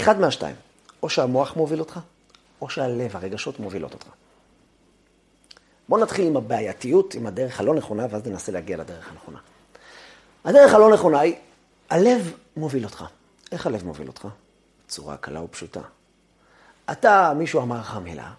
אחד 0.00 0.20
מהשתיים. 0.20 0.56
או 1.02 1.08
שהמוח 1.08 1.56
מוביל 1.56 1.80
אותך, 1.80 2.00
או 2.60 2.70
שהלב, 2.70 3.16
הרגשות 3.16 3.60
מובילות 3.60 3.92
אותך. 3.92 4.06
בואו 5.88 6.02
נתחיל 6.02 6.26
עם 6.26 6.36
הבעייתיות, 6.36 7.14
עם 7.14 7.26
הדרך 7.26 7.60
הלא 7.60 7.74
נכונה, 7.74 8.06
ואז 8.10 8.26
ננסה 8.26 8.52
להגיע 8.52 8.76
לדרך 8.76 9.10
הנכונה. 9.10 9.38
הדרך 10.44 10.74
הלא 10.74 10.92
נכונה 10.92 11.20
היא, 11.20 11.34
הלב 11.90 12.32
מוביל 12.56 12.84
אותך. 12.84 13.04
איך 13.52 13.66
הלב 13.66 13.84
מוביל 13.84 14.08
אותך? 14.08 14.28
בצורה 14.86 15.16
קלה 15.16 15.42
ופשוטה. 15.42 15.80
אתה, 16.92 17.32
מישהו 17.36 17.62
אמר 17.62 17.80
לך 17.80 17.96
מילה, 17.96 18.32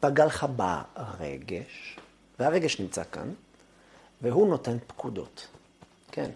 פגע 0.00 0.26
לך 0.26 0.46
ברגש, 0.56 1.98
והרגש 2.38 2.80
נמצא 2.80 3.02
כאן, 3.12 3.32
והוא 4.22 4.48
נותן 4.48 4.76
פקודות. 4.86 5.46
כן. 6.12 6.30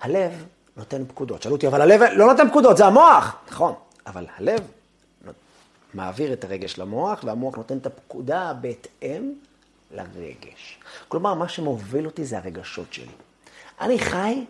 הלב 0.00 0.44
נותן 0.80 1.04
פקודות. 1.08 1.42
שאלו 1.42 1.54
אותי, 1.54 1.66
אבל 1.66 1.80
הלב 1.80 2.02
לא 2.02 2.26
נותן 2.26 2.48
פקודות, 2.48 2.76
זה 2.76 2.86
המוח. 2.86 3.36
נכון, 3.50 3.74
אבל 4.06 4.26
הלב 4.36 4.60
מעביר 5.94 6.32
את 6.32 6.44
הרגש 6.44 6.78
למוח, 6.78 7.24
והמוח 7.24 7.56
נותן 7.56 7.78
את 7.78 7.86
הפקודה 7.86 8.52
בהתאם 8.60 9.32
לרגש. 9.90 10.78
כלומר, 11.08 11.34
מה 11.34 11.48
שמוביל 11.48 12.06
אותי 12.06 12.24
זה 12.24 12.38
הרגשות 12.38 12.92
שלי. 12.92 13.12
אני 13.80 13.98
חי 13.98 14.44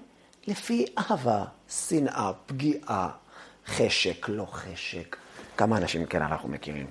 לפי 0.46 0.86
אהבה, 0.98 1.44
שנאה, 1.70 2.30
פגיעה, 2.46 3.10
חשק, 3.66 4.28
לא 4.28 4.44
חשק. 4.44 5.16
כמה 5.56 5.76
אנשים 5.76 6.06
כן 6.06 6.22
אנחנו 6.22 6.48
מכירים. 6.48 6.86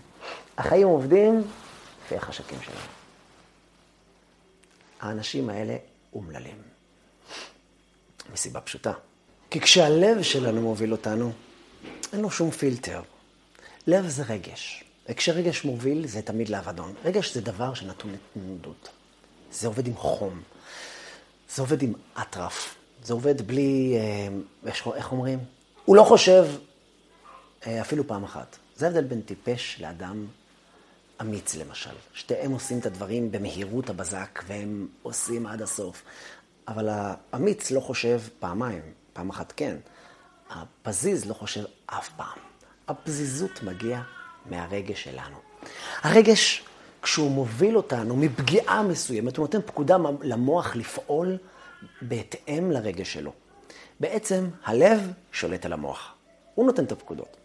החיים 0.57 0.87
עובדים 0.87 1.43
לפי 2.05 2.15
החשקים 2.15 2.61
שלנו. 2.61 2.79
האנשים 4.99 5.49
האלה 5.49 5.77
אומללים. 6.13 6.61
מסיבה 8.33 8.61
פשוטה. 8.61 8.91
כי 9.49 9.59
כשהלב 9.59 10.21
שלנו 10.21 10.61
מוביל 10.61 10.91
אותנו, 10.91 11.31
אין 12.13 12.21
לו 12.21 12.31
שום 12.31 12.51
פילטר. 12.51 13.01
לב 13.87 14.07
זה 14.07 14.23
רגש. 14.23 14.83
וכשרגש 15.09 15.65
מוביל, 15.65 16.07
זה 16.07 16.21
תמיד 16.21 16.49
לאבדון. 16.49 16.93
רגש 17.05 17.33
זה 17.33 17.41
דבר 17.41 17.73
שנתון 17.73 18.11
לתנודות. 18.13 18.89
זה 19.51 19.67
עובד 19.67 19.87
עם 19.87 19.95
חום. 19.95 20.41
זה 21.55 21.61
עובד 21.61 21.81
עם 21.81 21.93
אטרף. 22.21 22.75
זה 23.03 23.13
עובד 23.13 23.47
בלי, 23.47 23.97
אה, 24.65 24.71
איך 24.95 25.11
אומרים? 25.11 25.39
הוא 25.85 25.95
לא 25.95 26.03
חושב 26.03 26.45
אה, 27.67 27.81
אפילו 27.81 28.07
פעם 28.07 28.23
אחת. 28.23 28.57
זה 28.75 28.85
ההבדל 28.85 29.03
בין 29.03 29.21
טיפש 29.21 29.81
לאדם 29.81 30.27
אמיץ, 31.21 31.55
למשל. 31.55 31.95
שתיהם 32.13 32.51
עושים 32.51 32.79
את 32.79 32.85
הדברים 32.85 33.31
במהירות 33.31 33.89
הבזק, 33.89 34.43
והם 34.47 34.87
עושים 35.01 35.45
עד 35.45 35.61
הסוף. 35.61 36.03
אבל 36.67 36.89
האמיץ 36.91 37.71
לא 37.71 37.79
חושב 37.79 38.21
פעמיים, 38.39 38.81
פעם 39.13 39.29
אחת 39.29 39.53
כן. 39.55 39.77
הפזיז 40.49 41.25
לא 41.25 41.33
חושב 41.33 41.63
אף 41.85 42.09
פעם. 42.09 42.37
הפזיזות 42.87 43.63
מגיעה 43.63 44.03
מהרגש 44.45 45.03
שלנו. 45.03 45.37
הרגש, 46.01 46.63
כשהוא 47.01 47.31
מוביל 47.31 47.77
אותנו 47.77 48.15
מפגיעה 48.15 48.83
מסוימת, 48.83 49.37
הוא 49.37 49.43
נותן 49.43 49.61
פקודה 49.61 49.97
למוח 50.21 50.75
לפעול 50.75 51.37
בהתאם 52.01 52.71
לרגש 52.71 53.13
שלו. 53.13 53.31
בעצם 53.99 54.49
הלב 54.65 55.11
שולט 55.31 55.65
על 55.65 55.73
המוח. 55.73 56.13
הוא 56.55 56.65
נותן 56.65 56.83
את 56.83 56.91
הפקודות. 56.91 57.37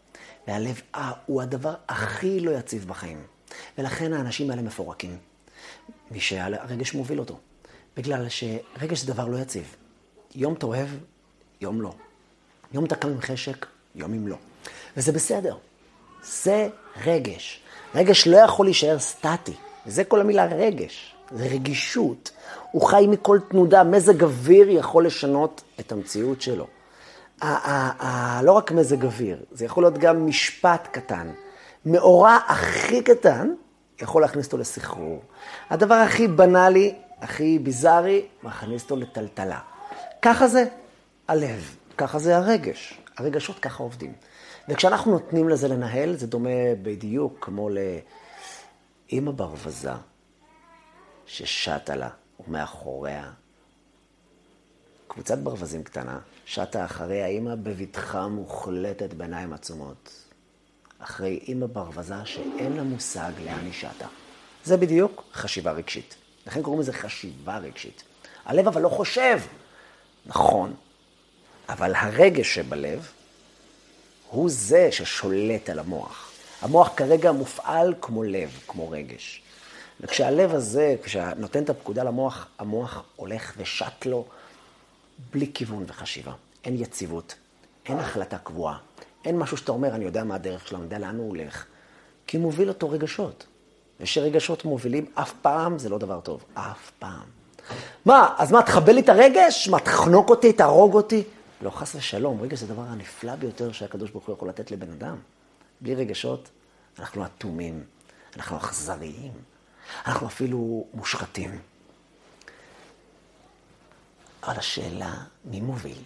והלב 0.49 0.81
אה, 0.95 1.13
הוא 1.27 1.43
הדבר 1.43 1.75
הכי 1.89 2.41
לא 2.41 2.51
יציב 2.51 2.89
בחיים. 2.89 3.23
ולכן 3.79 4.13
האנשים 4.13 4.51
האלה 4.51 4.63
מפורקים. 4.63 5.19
מי 6.11 6.21
שהרגש 6.21 6.95
מוביל 6.95 7.21
אותו. 7.21 7.39
בגלל 7.97 8.27
שרגש 8.29 9.01
זה 9.01 9.13
דבר 9.13 9.27
לא 9.27 9.39
יציב. 9.39 9.77
יום 10.35 10.55
אתה 10.55 10.67
אוהב, 10.67 10.89
יום 11.65 11.83
לא. 11.83 11.93
יום 12.73 12.85
אתה 12.85 12.95
קם 12.95 13.09
עם 13.09 13.21
חשק, 13.21 13.67
יום 13.95 14.13
עם 14.13 14.29
לא. 14.29 14.37
וזה 14.97 15.13
בסדר. 15.13 15.57
זה 16.25 16.69
רגש. 17.05 17.61
רגש 17.95 18.27
לא 18.27 18.37
יכול 18.37 18.67
להישאר 18.67 18.99
סטטי. 18.99 19.55
זה 19.87 20.05
כל 20.05 20.21
המילה 20.21 20.45
רגש. 20.45 21.15
זה 21.31 21.45
רגישות. 21.45 22.31
הוא 22.71 22.83
חי 22.83 23.07
מכל 23.09 23.39
תנודה. 23.49 23.85
מזג 23.85 24.23
אוויר 24.23 24.71
יכול 24.71 25.07
לשנות 25.07 25.63
את 25.81 25.93
המציאות 25.93 26.43
שלו. 26.43 26.67
לא 28.43 28.53
רק 28.53 28.73
מזג 28.73 29.05
אוויר, 29.05 29.45
זה 29.53 29.65
יכול 29.65 29.83
להיות 29.83 29.99
גם 29.99 30.27
משפט 30.27 30.89
קטן. 30.93 31.31
מאורע 31.87 32.39
הכי 32.49 33.03
קטן 33.03 33.55
יכול 34.03 34.23
להכניס 34.23 34.47
אותו 34.47 34.59
לסחרור. 34.59 35.23
הדבר 35.71 35.95
הכי 35.95 36.29
בנאלי, 36.29 36.95
הכי 37.21 37.59
ביזארי, 37.59 38.27
מכניס 38.43 38.83
אותו 38.83 38.97
לטלטלה. 38.97 39.59
ככה 40.23 40.49
זה 40.49 40.65
הלב, 41.29 41.77
ככה 41.99 42.19
זה 42.19 42.37
הרגש. 42.37 43.01
הרגשות 43.17 43.59
ככה 43.59 43.83
עובדים. 43.83 44.13
וכשאנחנו 44.69 45.13
נותנים 45.13 45.49
לזה 45.49 45.69
לנהל, 45.69 46.17
זה 46.17 46.27
דומה 46.27 46.75
בדיוק 46.83 47.39
כמו 47.41 47.69
לאימא 47.71 49.33
ברווזה 49.33 49.93
ששטה 51.27 51.97
לה, 51.97 52.09
ומאחוריה 52.49 53.31
קבוצת 55.09 55.39
ברווזים 55.39 55.83
קטנה, 55.83 56.19
שטה 56.45 56.85
אחרי 56.85 57.23
האימא 57.23 57.55
בבטחה 57.55 58.29
מוחלטת 58.29 59.15
בעיניים 59.15 59.53
עצומות. 59.53 60.11
אחרי 60.99 61.41
אימא 61.49 61.67
ברווזה 61.67 62.25
שאין 62.25 62.73
לה 62.73 62.83
מושג 62.83 63.33
לאן 63.45 63.65
היא 63.65 63.73
שטה. 63.73 64.07
זה 64.65 64.77
בדיוק 64.77 65.25
חשיבה 65.33 65.73
רגשית. 65.73 66.15
לכן 66.47 66.63
קוראים 66.63 66.81
לזה 66.81 66.93
חשיבה 66.93 67.59
רגשית. 67.59 68.03
הלב 68.45 68.67
אבל 68.67 68.83
לא 68.83 68.89
חושב. 68.89 69.41
נכון, 70.27 70.75
אבל 71.69 71.95
הרגש 71.95 72.55
שבלב 72.55 73.09
הוא 74.31 74.51
זה 74.51 74.89
ששולט 74.93 75.71
על 75.71 75.79
המוח. 75.79 76.31
המוח 76.63 76.91
כרגע 76.97 77.33
מופעל 77.33 77.95
כמו 78.01 78.23
לב, 78.23 78.59
כמו 78.67 78.91
רגש. 78.91 79.43
וכשהלב 80.01 80.55
הזה, 80.55 80.95
כשנותן 81.03 81.63
את 81.63 81.71
הפקודה 81.71 82.03
למוח, 82.03 82.47
המוח 82.59 83.03
הולך 83.17 83.53
ושט 83.57 84.07
לו 84.07 84.25
בלי 85.33 85.51
כיוון 85.55 85.85
וחשיבה. 85.87 86.33
אין 86.65 86.77
יציבות, 86.77 87.35
אין 87.87 87.99
החלטה 87.99 88.39
קבועה, 88.39 88.79
אין 89.25 89.39
משהו 89.39 89.57
שאתה 89.57 89.73
אומר, 89.73 89.95
אני 89.95 90.05
יודע 90.05 90.25
מה 90.25 90.35
הדרך 90.35 90.69
שלו, 90.69 90.79
אני 90.79 90.85
יודע 90.85 90.99
לאן 90.99 91.17
הוא 91.17 91.29
הולך. 91.29 91.65
כי 92.27 92.39
מוביל 92.39 92.69
אותו 92.69 92.91
רגשות. 92.91 93.47
ושרגשות 94.01 94.65
מובילים, 94.65 95.07
אף 95.15 95.33
פעם 95.43 95.79
זה 95.79 95.89
לא 95.89 95.99
דבר 95.99 96.21
טוב. 96.21 96.45
אף 96.55 96.91
פעם. 96.99 97.25
מה, 98.05 98.35
אז 98.39 98.53
מה, 98.53 98.63
תחבל 98.63 98.93
לי 98.93 99.01
את 99.01 99.09
הרגש? 99.09 99.69
מה, 99.69 99.81
תחנוק 99.81 100.31
אותי, 100.31 100.53
תהרוג 100.53 100.95
אותי? 100.95 101.23
לא, 101.63 101.71
חס 101.71 101.95
ושלום, 101.95 102.41
רגש 102.41 102.59
זה 102.59 102.67
הדבר 102.67 102.83
הנפלא 102.83 103.35
ביותר 103.35 103.73
שהקדוש 103.73 104.11
ברוך 104.11 104.27
הוא 104.27 104.35
יכול 104.35 104.49
לתת 104.49 104.71
לבן 104.71 104.91
אדם. 104.91 105.17
בלי 105.81 105.95
רגשות, 105.95 106.51
אנחנו 106.99 107.25
אטומים, 107.25 107.85
אנחנו 108.37 108.57
אכזריים, 108.57 109.33
אנחנו 110.07 110.27
אפילו 110.27 110.87
מושחתים. 110.95 111.61
אבל 114.43 114.57
השאלה, 114.57 115.15
מי 115.45 115.61
מוביל? 115.61 116.03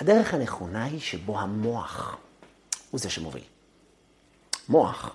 הדרך 0.00 0.34
הנכונה 0.34 0.84
היא 0.84 1.00
שבו 1.00 1.40
המוח 1.40 2.16
הוא 2.90 3.00
זה 3.00 3.10
שמוביל. 3.10 3.44
מוח, 4.68 5.14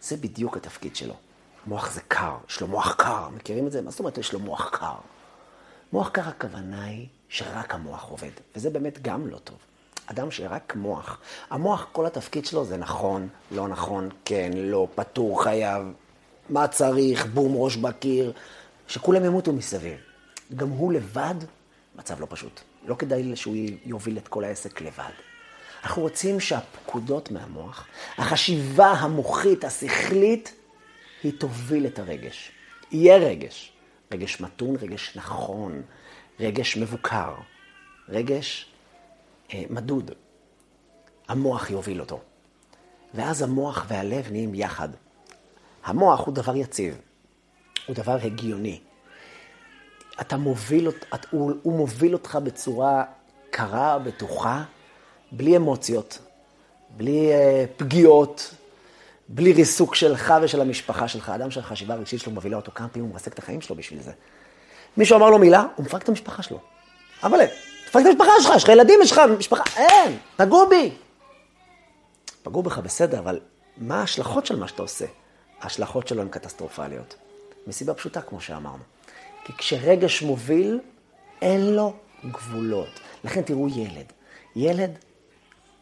זה 0.00 0.16
בדיוק 0.16 0.56
התפקיד 0.56 0.96
שלו. 0.96 1.14
מוח 1.66 1.90
זה 1.90 2.00
קר, 2.08 2.36
יש 2.48 2.60
לו 2.60 2.66
מוח 2.66 2.94
קר, 2.94 3.28
מכירים 3.28 3.66
את 3.66 3.72
זה? 3.72 3.82
מה 3.82 3.90
זאת 3.90 4.00
אומרת 4.00 4.18
יש 4.18 4.32
לו 4.32 4.38
מוח 4.38 4.68
קר? 4.72 4.94
מוח 5.92 6.08
קר 6.08 6.28
הכוונה 6.28 6.84
היא 6.84 7.08
שרק 7.28 7.74
המוח 7.74 8.08
עובד, 8.08 8.30
וזה 8.56 8.70
באמת 8.70 9.02
גם 9.02 9.26
לא 9.26 9.38
טוב. 9.38 9.56
אדם 10.06 10.30
שרק 10.30 10.76
מוח, 10.76 11.18
המוח, 11.50 11.86
כל 11.92 12.06
התפקיד 12.06 12.46
שלו 12.46 12.64
זה 12.64 12.76
נכון, 12.76 13.28
לא 13.50 13.68
נכון, 13.68 14.08
כן, 14.24 14.50
לא, 14.54 14.88
פטור, 14.94 15.42
חייב, 15.42 15.82
מה 16.48 16.68
צריך, 16.68 17.26
בום, 17.26 17.52
ראש 17.56 17.76
בקיר, 17.76 18.32
שכולם 18.88 19.24
ימותו 19.24 19.52
מסביב. 19.52 19.98
גם 20.56 20.68
הוא 20.68 20.92
לבד, 20.92 21.34
מצב 21.96 22.20
לא 22.20 22.26
פשוט. 22.30 22.60
לא 22.86 22.94
כדאי 22.94 23.36
שהוא 23.36 23.56
יוביל 23.84 24.18
את 24.18 24.28
כל 24.28 24.44
העסק 24.44 24.80
לבד. 24.80 25.10
אנחנו 25.84 26.02
רוצים 26.02 26.40
שהפקודות 26.40 27.30
מהמוח, 27.30 27.86
החשיבה 28.18 28.86
המוחית, 28.86 29.64
השכלית, 29.64 30.54
היא 31.22 31.32
תוביל 31.38 31.86
את 31.86 31.98
הרגש. 31.98 32.50
יהיה 32.92 33.16
רגש, 33.16 33.72
רגש 34.12 34.40
מתון, 34.40 34.76
רגש 34.76 35.12
נכון, 35.16 35.82
רגש 36.40 36.76
מבוקר, 36.76 37.34
רגש 38.08 38.66
אה, 39.54 39.62
מדוד. 39.70 40.10
המוח 41.28 41.70
יוביל 41.70 42.00
אותו. 42.00 42.20
ואז 43.14 43.42
המוח 43.42 43.84
והלב 43.88 44.26
נהיים 44.30 44.54
יחד. 44.54 44.88
המוח 45.84 46.26
הוא 46.26 46.34
דבר 46.34 46.56
יציב, 46.56 47.00
הוא 47.86 47.96
דבר 47.96 48.18
הגיוני. 48.22 48.80
אתה 50.20 50.36
מוביל, 50.36 50.88
את, 50.88 51.26
הוא, 51.30 51.52
הוא 51.62 51.76
מוביל 51.76 52.12
אותך 52.12 52.38
בצורה 52.42 53.04
קרה, 53.50 53.98
בטוחה, 53.98 54.64
בלי 55.32 55.56
אמוציות, 55.56 56.18
בלי 56.96 57.30
uh, 57.32 57.68
פגיעות, 57.76 58.54
בלי 59.28 59.52
ריסוק 59.52 59.94
שלך 59.94 60.34
ושל 60.42 60.60
המשפחה 60.60 61.08
שלך. 61.08 61.28
אדם 61.28 61.50
שהחשיבה 61.50 61.94
הרגשית 61.94 62.20
שלו 62.20 62.32
מובילה 62.32 62.56
אותו 62.56 62.72
כמה 62.74 62.88
פעמים, 62.88 63.04
הוא 63.04 63.12
מרסק 63.12 63.32
את 63.32 63.38
החיים 63.38 63.60
שלו 63.60 63.76
בשביל 63.76 64.02
זה. 64.02 64.12
מישהו 64.96 65.16
אמר 65.16 65.30
לו 65.30 65.38
מילה, 65.38 65.66
הוא 65.76 65.84
מפרק 65.84 66.02
את 66.02 66.08
המשפחה 66.08 66.42
שלו. 66.42 66.58
אבל 67.22 67.38
תפרק 67.86 68.02
את 68.02 68.10
המשפחה 68.10 68.30
שלך, 68.42 68.52
יש 68.56 68.64
לך 68.64 68.68
ילדים, 68.68 68.98
יש 69.02 69.12
לך 69.12 69.20
משפחה, 69.38 69.62
אין, 69.76 70.18
פגעו 70.36 70.68
בי. 70.68 70.92
פגעו 72.42 72.62
בך 72.62 72.78
בסדר, 72.78 73.18
אבל 73.18 73.40
מה 73.76 74.00
ההשלכות 74.00 74.46
של 74.46 74.56
מה 74.56 74.68
שאתה 74.68 74.82
עושה? 74.82 75.04
ההשלכות 75.60 76.08
שלו 76.08 76.22
הן 76.22 76.28
קטסטרופליות. 76.28 77.14
מסיבה 77.66 77.94
פשוטה, 77.94 78.20
כמו 78.20 78.40
שאמרנו. 78.40 78.82
כי 79.44 79.52
כשרגש 79.52 80.22
מוביל, 80.22 80.80
אין 81.42 81.74
לו 81.74 81.92
גבולות. 82.24 83.00
לכן 83.24 83.42
תראו 83.42 83.68
ילד. 83.68 84.12
ילד, 84.56 84.98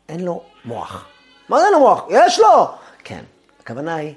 אין 0.08 0.24
לו 0.24 0.42
מוח. 0.64 1.06
מה 1.48 1.58
זה 1.58 1.64
אין 1.64 1.72
לו 1.72 1.78
מוח? 1.78 2.04
יש 2.10 2.38
לו! 2.38 2.68
כן, 3.04 3.24
הכוונה 3.60 3.94
היא, 3.94 4.14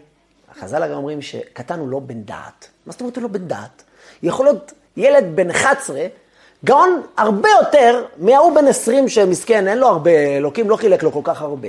החז"ל 0.51 0.83
הרי 0.83 0.93
אומרים 0.93 1.21
שקטן 1.21 1.79
הוא 1.79 1.89
לא 1.89 1.99
בן 1.99 2.23
דעת. 2.23 2.69
מה 2.85 2.91
זאת 2.91 3.01
אומרת 3.01 3.15
הוא 3.15 3.23
לא 3.23 3.27
בן 3.29 3.47
דעת? 3.47 3.83
יכול 4.23 4.45
להיות 4.45 4.73
ילד 4.97 5.35
בן 5.35 5.49
11, 5.49 6.05
גאון 6.65 7.01
הרבה 7.17 7.49
יותר 7.59 8.05
מההוא 8.17 8.55
בן 8.55 8.67
20 8.67 9.09
שמסכן, 9.09 9.67
אין 9.67 9.77
לו 9.77 9.87
הרבה, 9.87 10.11
אלוקים 10.37 10.69
לא 10.69 10.75
חילק 10.75 11.03
לו 11.03 11.11
כל 11.11 11.21
כך 11.23 11.41
הרבה. 11.41 11.67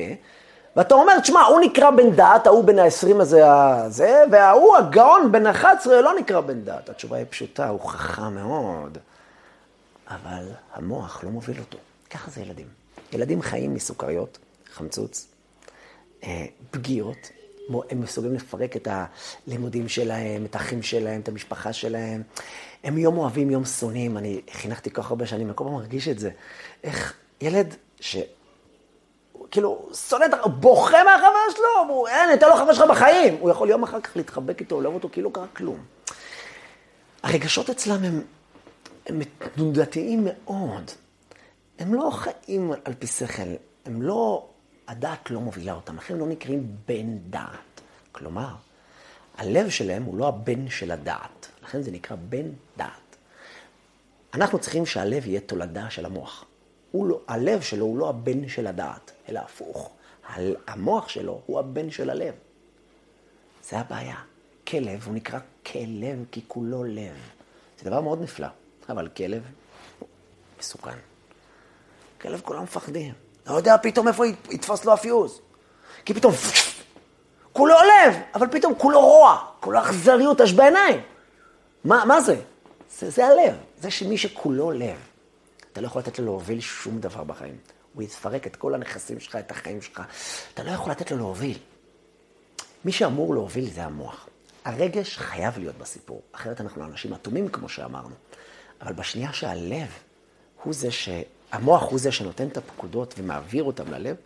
ואתה 0.77 0.95
אומר, 0.95 1.19
תשמע, 1.21 1.43
הוא 1.43 1.61
נקרא 1.61 1.91
בן 1.91 2.11
דת, 2.11 2.47
ההוא 2.47 2.65
בן 2.65 2.79
ה-20 2.79 3.21
הזה, 3.21 3.53
הזה, 3.53 4.25
וההוא 4.31 4.77
הגאון 4.77 5.33
בן 5.33 5.47
ה-11 5.47 5.89
לא 5.89 6.15
נקרא 6.19 6.41
בן 6.41 6.61
דת. 6.61 6.89
התשובה 6.89 7.17
היא 7.17 7.27
פשוטה, 7.31 7.69
הוא 7.69 7.81
חכם 7.81 8.35
מאוד, 8.35 8.99
אבל 10.09 10.45
המוח 10.75 11.25
לא 11.25 11.31
מוביל 11.31 11.59
אותו. 11.59 11.79
ככה 12.11 12.31
זה 12.31 12.41
ילדים. 12.41 12.67
ילדים 13.13 13.43
חיים 13.43 13.75
מסוכריות, 13.75 14.39
חמצוץ, 14.75 15.27
אה, 16.25 16.45
פגיעות, 16.71 17.31
הם 17.91 18.01
מסוגלים 18.01 18.35
לפרק 18.35 18.77
את 18.77 18.89
הלימודים 18.91 19.89
שלהם, 19.89 20.45
את 20.45 20.55
האחים 20.55 20.83
שלהם, 20.83 21.21
את 21.21 21.29
המשפחה 21.29 21.73
שלהם. 21.73 22.23
הם 22.85 22.99
יום 22.99 23.19
אוהבים, 23.19 23.51
יום 23.51 23.65
שונאים. 23.65 24.17
אני 24.17 24.41
חינכתי 24.51 24.91
כל 24.91 25.03
כך 25.03 25.11
הרבה 25.11 25.27
שנים, 25.27 25.47
אני 25.47 25.57
כל 25.57 25.65
פעם 25.65 25.73
מרגיש 25.73 26.09
את 26.09 26.19
זה. 26.19 26.31
איך 26.85 27.15
ילד 27.41 27.75
ש... 28.01 28.17
כאילו, 29.51 29.89
שונא 30.09 30.25
את, 30.25 30.31
בוכה 30.61 31.05
מהחבר 31.05 31.57
שלו, 31.57 31.95
הוא, 31.95 32.09
אין, 32.09 32.35
אתן 32.35 32.49
לו 32.49 32.57
חבר 32.57 32.73
שלך 32.73 32.85
בחיים. 32.91 33.37
הוא 33.41 33.51
יכול 33.51 33.71
יום 33.71 33.83
אחר 33.83 34.01
כך 34.01 34.17
להתחבק 34.17 34.61
איתו, 34.61 34.81
לאהוב 34.81 34.95
אותו, 34.95 35.09
כאילו 35.13 35.33
קרה 35.33 35.47
כלום. 35.47 35.85
הרגשות 37.23 37.71
אצלם 37.71 38.05
הם, 38.05 38.23
הם 39.07 39.21
תנודתיים 39.55 40.25
מאוד. 40.25 40.91
הם 41.79 41.95
לא 41.95 42.11
חיים 42.11 42.73
על 42.85 42.95
פי 42.99 43.07
שכל, 43.07 43.43
הם 43.87 44.03
לא, 44.03 44.47
הדעת 44.89 45.31
לא 45.31 45.41
מובילה 45.41 45.73
אותם, 45.73 45.97
לכן 45.97 46.15
הם 46.15 46.21
לא 46.21 46.27
נקראים 46.27 46.77
בן 46.87 47.19
דעת. 47.19 47.81
כלומר, 48.13 48.55
הלב 49.37 49.71
שלהם 49.71 50.03
הוא 50.03 50.19
לא 50.19 50.29
הבן 50.29 50.69
של 50.69 50.91
הדעת, 50.91 51.49
לכן 51.63 51.83
זה 51.83 51.91
נקרא 51.91 52.17
בן 52.29 52.47
דעת. 52.77 53.17
אנחנו 54.35 54.59
צריכים 54.59 54.87
שהלב 54.87 55.27
יהיה 55.27 55.41
תולדה 55.41 55.91
של 55.91 56.07
המוח. 56.07 56.45
לא, 56.95 57.21
הלב 57.29 57.61
שלו 57.61 57.85
הוא 57.85 57.99
לא 57.99 58.09
הבן 58.09 58.49
של 58.49 58.67
הדעת, 58.67 59.13
אלא 59.29 59.41
הפוך. 59.41 59.91
המוח 60.67 61.09
שלו 61.09 61.43
הוא 61.47 61.59
הבן 61.59 61.91
של 61.91 62.11
הלב. 62.11 62.35
זה 63.65 63.79
הבעיה. 63.79 64.17
כלב, 64.67 65.03
הוא 65.07 65.15
נקרא 65.15 65.39
כלב 65.67 66.25
כי 66.31 66.41
כולו 66.49 66.85
לב. 66.85 67.17
זה 67.79 67.91
דבר 67.91 68.01
מאוד 68.01 68.23
נפלא, 68.23 68.49
אבל 68.89 69.09
כלב 69.09 69.43
מסוכן. 70.59 70.99
כלב 72.21 72.41
כולם 72.41 72.63
מפחדים. 72.63 73.28
לא 73.49 73.55
יודע 73.55 73.77
פתאום 73.83 74.09
איפה 74.09 74.27
יתפוס 74.27 74.85
לו 74.85 74.93
הפיוז. 74.93 75.41
כי 76.05 76.15
פתאום, 76.15 76.35
כולו 77.53 77.75
לב, 77.75 78.15
אבל 78.35 78.47
פתאום 78.51 78.75
כולו 78.79 79.01
רוע, 79.01 79.45
כולו 79.61 79.81
אכזריות, 79.81 80.41
יש 80.41 80.53
בעיניים. 80.53 81.01
מה, 81.85 82.05
מה 82.05 82.21
זה? 82.21 82.37
זה? 82.99 83.11
זה 83.11 83.27
הלב. 83.27 83.55
זה 83.81 83.91
שמי 83.91 84.19
שכולו 84.19 84.71
לב. 84.71 84.97
אתה 85.73 85.81
לא 85.81 85.87
יכול 85.87 86.03
לתת 86.03 86.19
לו 86.19 86.25
להוביל 86.25 86.61
שום 86.61 87.01
דבר 87.01 87.25
בחיים. 87.25 87.57
הוא 87.95 88.03
יפרק 88.03 88.47
את 88.47 88.57
כל 88.57 88.75
הנכסים 88.75 89.21
שלך, 89.21 89.37
את 89.37 89.51
החיים 89.51 89.83
שלך. 89.83 90.03
אתה 90.55 90.63
לא 90.63 90.71
יכול 90.71 90.93
לתת 90.93 91.11
לו 91.11 91.17
להוביל. 91.17 91.59
מי 92.85 92.93
שאמור 92.93 93.35
להוביל 93.35 93.71
זה 93.71 93.85
המוח. 93.85 94.29
הרגש 94.65 95.19
חייב 95.19 95.59
להיות 95.59 95.79
בסיפור, 95.79 96.23
אחרת 96.33 96.61
אנחנו 96.61 96.85
אנשים 96.85 97.15
אטומים, 97.15 97.49
כמו 97.49 97.69
שאמרנו. 97.69 98.15
אבל 98.81 98.93
בשנייה 98.93 99.33
שהלב 99.33 99.89
הוא 100.63 100.75
זה 100.75 100.91
ש... 100.91 101.09
המוח 101.53 101.83
הוא 101.83 101.99
זה 101.99 102.13
שנותן 102.13 102.49
את 102.49 102.57
הפקודות 102.57 103.15
ומעביר 103.19 103.65
אותם 103.65 103.91
ללב, 103.91 104.17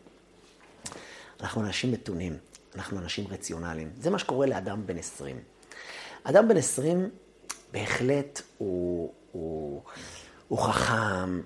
אנחנו 1.40 1.60
אנשים 1.60 1.92
מתונים, 1.92 2.36
אנחנו 2.74 2.98
אנשים 2.98 3.26
רציונליים. 3.30 3.90
זה 4.00 4.10
מה 4.10 4.18
שקורה 4.18 4.46
לאדם 4.46 4.86
בן 4.86 4.98
20. 4.98 5.36
אדם 6.24 6.48
בן 6.48 6.56
20, 6.56 7.10
בהחלט 7.72 8.42
הוא, 8.58 9.12
הוא, 9.32 9.82
הוא 10.48 10.58
חכם, 10.58 11.40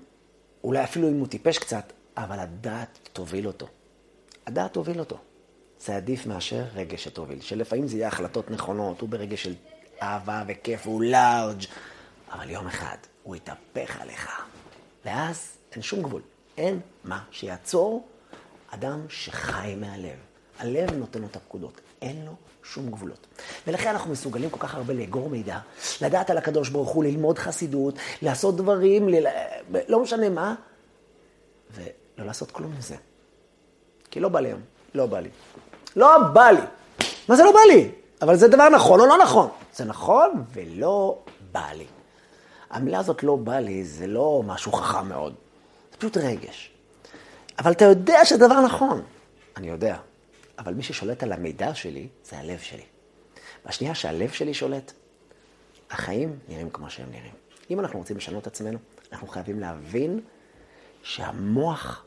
אולי 0.65 0.85
אפילו 0.85 1.09
אם 1.09 1.19
הוא 1.19 1.27
טיפש 1.27 1.59
קצת, 1.59 1.93
אבל 2.17 2.39
הדעת 2.39 2.99
תוביל 3.13 3.47
אותו. 3.47 3.67
הדעת 4.47 4.73
תוביל 4.73 5.01
אותו. 5.01 5.19
זה 5.81 5.97
עדיף 5.97 6.27
מאשר 6.27 6.65
רגש 6.75 7.05
שתוביל, 7.05 7.41
שלפעמים 7.41 7.89
זה 7.89 7.97
יהיה 7.97 8.09
החלטות 8.09 8.51
נכונות, 8.51 9.01
הוא 9.01 9.09
ברגש 9.09 9.43
של 9.43 9.55
אהבה 10.03 10.45
וכיף, 10.49 10.87
הוא 10.87 11.03
לארג', 11.03 11.65
אבל 12.33 12.51
יום 12.51 12.67
אחד 12.67 12.97
הוא 13.23 13.37
יתהפך 13.37 14.01
עליך, 14.01 14.43
ואז 15.05 15.57
אין 15.77 15.83
שום 15.83 16.03
גבול. 16.03 16.23
אין 16.57 16.81
מה 17.05 17.19
שיעצור 17.31 18.07
אדם 18.71 19.01
שחי 19.09 19.75
מהלב. 19.81 20.17
הלב 20.59 20.95
נותן 20.95 21.21
לו 21.21 21.27
את 21.27 21.37
הפקודות, 21.37 21.81
אין 22.03 22.25
לו 22.25 22.33
שום 22.63 22.91
גבולות. 22.91 23.27
ולכן 23.67 23.91
אנחנו 23.91 24.13
מסוגלים 24.13 24.51
כל 24.51 24.59
כך 24.61 24.75
הרבה 24.75 24.95
לאגור 24.95 25.29
מידע, 25.29 25.59
לדעת 26.01 26.31
על 26.31 26.39
הקדוש 26.39 26.69
ברוך 26.69 26.89
הוא, 26.89 27.05
ללמוד 27.05 27.39
חסידות, 27.39 27.95
לעשות 28.23 28.57
דברים, 28.57 29.09
ל... 29.09 29.27
לא 29.89 30.01
משנה 30.01 30.29
מה, 30.29 30.55
ולא 31.75 32.27
לעשות 32.27 32.51
כלום 32.51 32.73
מזה. 32.79 32.97
כי 34.11 34.21
לא 34.21 34.29
בא 34.29 34.41
לי 34.41 34.49
היום, 34.49 34.61
לא 34.95 35.07
בא 35.07 35.21
לי. 35.21 35.29
לא 35.97 36.19
בא 36.19 36.51
לי. 36.51 36.61
מה 37.29 37.37
זה 37.37 37.45
לא 37.45 37.53
בא 37.53 37.61
לי? 37.69 37.91
אבל 38.23 38.37
זה 38.37 38.49
דבר 38.49 38.69
נכון 38.69 39.01
או 39.01 39.07
לא 39.07 39.19
נכון? 39.19 39.49
זה 39.75 39.85
נכון 39.85 40.45
ולא 40.53 41.19
בא 41.53 41.73
לי. 41.73 41.87
המילה 42.71 42.99
הזאת 42.99 43.23
לא 43.23 43.37
בא 43.37 43.59
לי, 43.59 43.85
זה 43.85 44.07
לא 44.07 44.43
משהו 44.47 44.73
חכם 44.73 45.09
מאוד. 45.09 45.35
פשוט 45.99 46.17
רגש. 46.17 46.71
אבל 47.59 47.73
אתה 47.73 47.85
יודע 47.85 48.25
שהדבר 48.25 48.61
נכון. 48.61 49.03
אני 49.57 49.69
יודע. 49.69 49.97
אבל 50.59 50.75
מי 50.75 50.83
ששולט 50.83 51.23
על 51.23 51.33
המידע 51.33 51.75
שלי, 51.75 52.09
זה 52.25 52.39
הלב 52.39 52.59
שלי. 52.59 52.85
בשנייה 53.67 53.95
שהלב 53.95 54.31
שלי 54.31 54.55
שולט, 54.55 54.93
החיים 55.91 56.39
נראים 56.49 56.71
כמו 56.71 56.91
שהם 56.91 57.11
נראים. 57.11 57.35
אם 57.71 57.81
אנחנו 57.81 57.99
רוצים 57.99 58.17
לשנות 58.17 58.43
את 58.43 58.47
עצמנו, 58.47 58.79
אנחנו 59.13 59.29
חייבים 59.29 59.61
להבין 59.61 60.21
שהמוח 61.03 62.05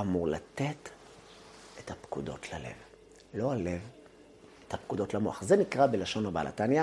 אמור 0.00 0.28
לתת 0.28 0.88
את 1.78 1.90
הפקודות 1.90 2.52
ללב. 2.52 2.72
לא 3.34 3.52
הלב, 3.52 3.80
את 4.68 4.74
הפקודות 4.74 5.14
למוח. 5.14 5.42
זה 5.42 5.56
נקרא 5.56 5.86
בלשון 5.86 6.26
הבעל 6.26 6.46
התניא, 6.46 6.82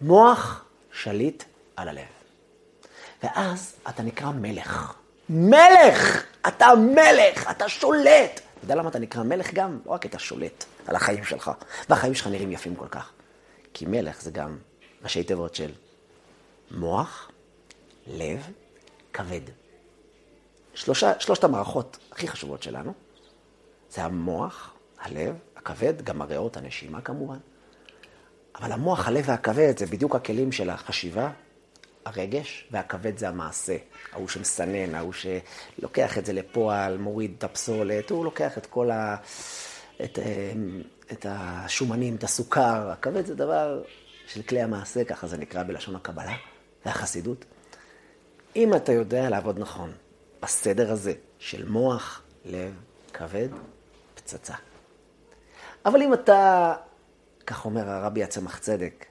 מוח 0.00 0.64
שליט 0.92 1.44
על 1.76 1.88
הלב. 1.88 2.08
ואז 3.22 3.74
אתה 3.88 4.02
נקרא 4.02 4.30
מלך. 4.30 4.94
מלך! 5.30 6.24
אתה 6.48 6.66
מלך, 6.74 7.50
אתה 7.50 7.68
שולט. 7.68 8.34
אתה 8.34 8.64
יודע 8.64 8.74
למה 8.74 8.88
אתה 8.88 8.98
נקרא 8.98 9.22
מלך 9.22 9.54
גם? 9.54 9.78
לא 9.86 9.90
רק 9.92 10.06
אתה 10.06 10.18
שולט 10.18 10.64
על 10.86 10.96
החיים 10.96 11.24
שלך, 11.24 11.50
והחיים 11.88 12.14
שלך 12.14 12.26
נראים 12.26 12.52
יפים 12.52 12.76
כל 12.76 12.88
כך. 12.88 13.10
כי 13.74 13.86
מלך 13.86 14.22
זה 14.22 14.30
גם 14.30 14.58
ראשי 15.02 15.24
תיבות 15.24 15.54
של 15.54 15.70
מוח, 16.70 17.30
לב, 18.06 18.46
כבד. 19.12 19.40
שלושה, 20.74 21.12
שלושת 21.20 21.44
המערכות 21.44 21.98
הכי 22.12 22.28
חשובות 22.28 22.62
שלנו, 22.62 22.92
זה 23.90 24.04
המוח, 24.04 24.74
הלב, 25.00 25.34
הכבד, 25.56 26.02
גם 26.02 26.22
הריאות, 26.22 26.56
הנשימה 26.56 27.00
כמובן. 27.00 27.38
אבל 28.54 28.72
המוח, 28.72 29.08
הלב 29.08 29.24
והכבד 29.26 29.78
זה 29.78 29.86
בדיוק 29.86 30.14
הכלים 30.14 30.52
של 30.52 30.70
החשיבה, 30.70 31.30
הרגש, 32.08 32.68
והכבד 32.70 33.18
זה 33.18 33.28
המעשה. 33.28 33.76
ההוא 34.12 34.28
שמסנן, 34.28 34.94
ההוא 34.94 35.12
שלוקח 35.12 36.18
את 36.18 36.26
זה 36.26 36.32
לפועל, 36.32 36.96
מוריד 36.96 37.34
את 37.38 37.44
הפסולת, 37.44 38.10
הוא 38.10 38.24
לוקח 38.24 38.58
את 38.58 38.66
כל 38.66 38.90
ה... 38.90 39.16
את, 40.04 40.18
אה, 40.18 40.52
את 41.12 41.26
השומנים, 41.28 42.16
את 42.16 42.24
הסוכר. 42.24 42.90
הכבד 42.90 43.26
זה 43.26 43.34
דבר 43.34 43.82
של 44.26 44.42
כלי 44.42 44.62
המעשה, 44.62 45.04
ככה 45.04 45.26
זה 45.26 45.36
נקרא 45.36 45.62
בלשון 45.62 45.96
הקבלה 45.96 46.36
והחסידות. 46.86 47.44
אם 48.56 48.74
אתה 48.74 48.92
יודע 48.92 49.30
לעבוד 49.30 49.58
נכון 49.58 49.92
בסדר 50.42 50.92
הזה 50.92 51.12
של 51.38 51.68
מוח, 51.68 52.22
לב, 52.44 52.74
כבד, 53.12 53.48
פצצה. 54.14 54.54
אבל 55.84 56.02
אם 56.02 56.14
אתה, 56.14 56.74
כך 57.46 57.64
אומר 57.64 57.88
הרבי 57.88 58.24
הצמח 58.24 58.58
צדק 58.58 59.04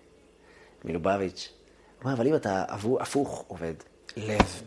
מלובביץ', 0.85 1.53
הוא 1.97 2.03
אומר, 2.03 2.13
אבל 2.13 2.27
אם 2.27 2.35
אתה 2.35 2.65
הפוך 2.99 3.45
עובד, 3.47 3.73
לב, 4.17 4.61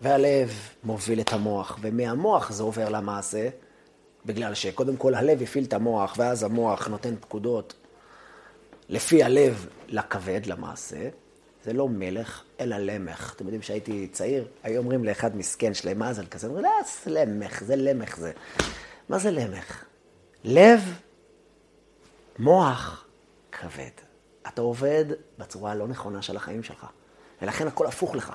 והלב 0.00 0.50
מוביל 0.84 1.20
את 1.20 1.32
המוח, 1.32 1.78
ומהמוח 1.80 2.52
זה 2.52 2.62
עובר 2.62 2.88
למעשה, 2.88 3.48
בגלל 4.26 4.54
שקודם 4.54 4.96
כל 4.96 5.14
הלב 5.14 5.42
הפעיל 5.42 5.64
את 5.64 5.72
המוח, 5.72 6.14
ואז 6.18 6.42
המוח 6.42 6.86
נותן 6.86 7.14
פקודות 7.20 7.74
לפי 8.88 9.22
הלב 9.22 9.66
לכבד, 9.88 10.46
למעשה. 10.46 11.08
זה 11.64 11.72
לא 11.72 11.88
מלך, 11.88 12.42
אלא 12.60 12.76
למך. 12.76 13.32
אתם 13.36 13.44
יודעים 13.44 13.62
שהייתי 13.62 14.08
צעיר, 14.12 14.48
היו 14.62 14.78
אומרים 14.78 15.04
לאחד 15.04 15.36
מסכן 15.36 15.74
שלהם 15.74 15.98
מזל 15.98 16.26
כזה, 16.26 16.46
אומרים, 16.46 16.64
לא, 16.64 16.70
זה 17.04 17.10
למך, 17.10 17.64
זה 17.64 17.76
למך 17.76 18.16
זה. 18.16 18.32
מה 19.08 19.18
זה 19.18 19.30
למך? 19.30 19.84
לב, 20.44 20.80
מוח, 22.38 23.06
כבד. 23.52 24.13
אתה 24.48 24.62
עובד 24.62 25.04
בצורה 25.38 25.72
הלא 25.72 25.88
נכונה 25.88 26.22
של 26.22 26.36
החיים 26.36 26.62
שלך, 26.62 26.86
ולכן 27.42 27.66
הכל 27.66 27.86
הפוך 27.86 28.14
לך. 28.14 28.32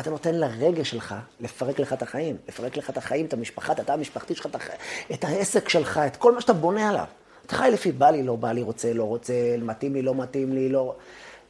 אתה 0.00 0.10
נותן 0.10 0.34
לרגש 0.34 0.90
שלך 0.90 1.14
לפרק 1.40 1.78
לך 1.78 1.92
את 1.92 2.02
החיים, 2.02 2.36
לפרק 2.48 2.76
לך 2.76 2.90
את 2.90 2.96
החיים, 2.96 3.26
את 3.26 3.32
המשפחה, 3.32 3.72
את 3.72 3.80
התא 3.80 3.92
המשפחתי 3.92 4.34
שלך, 4.34 4.48
את 5.12 5.24
העסק 5.24 5.68
שלך, 5.68 6.00
את 6.06 6.16
כל 6.16 6.34
מה 6.34 6.40
שאתה 6.40 6.52
בונה 6.52 6.88
עליו. 6.88 7.04
אתה 7.46 7.56
חי 7.56 7.70
לפי 7.72 7.92
בא 7.92 8.10
לי, 8.10 8.22
לא 8.22 8.36
בא 8.36 8.52
לי, 8.52 8.62
רוצה, 8.62 8.92
לא 8.92 9.04
רוצה, 9.04 9.32
מתאים 9.62 9.94
לי, 9.94 10.02
לא 10.02 10.14
מתאים 10.14 10.52
לי, 10.52 10.68
לא... 10.68 10.94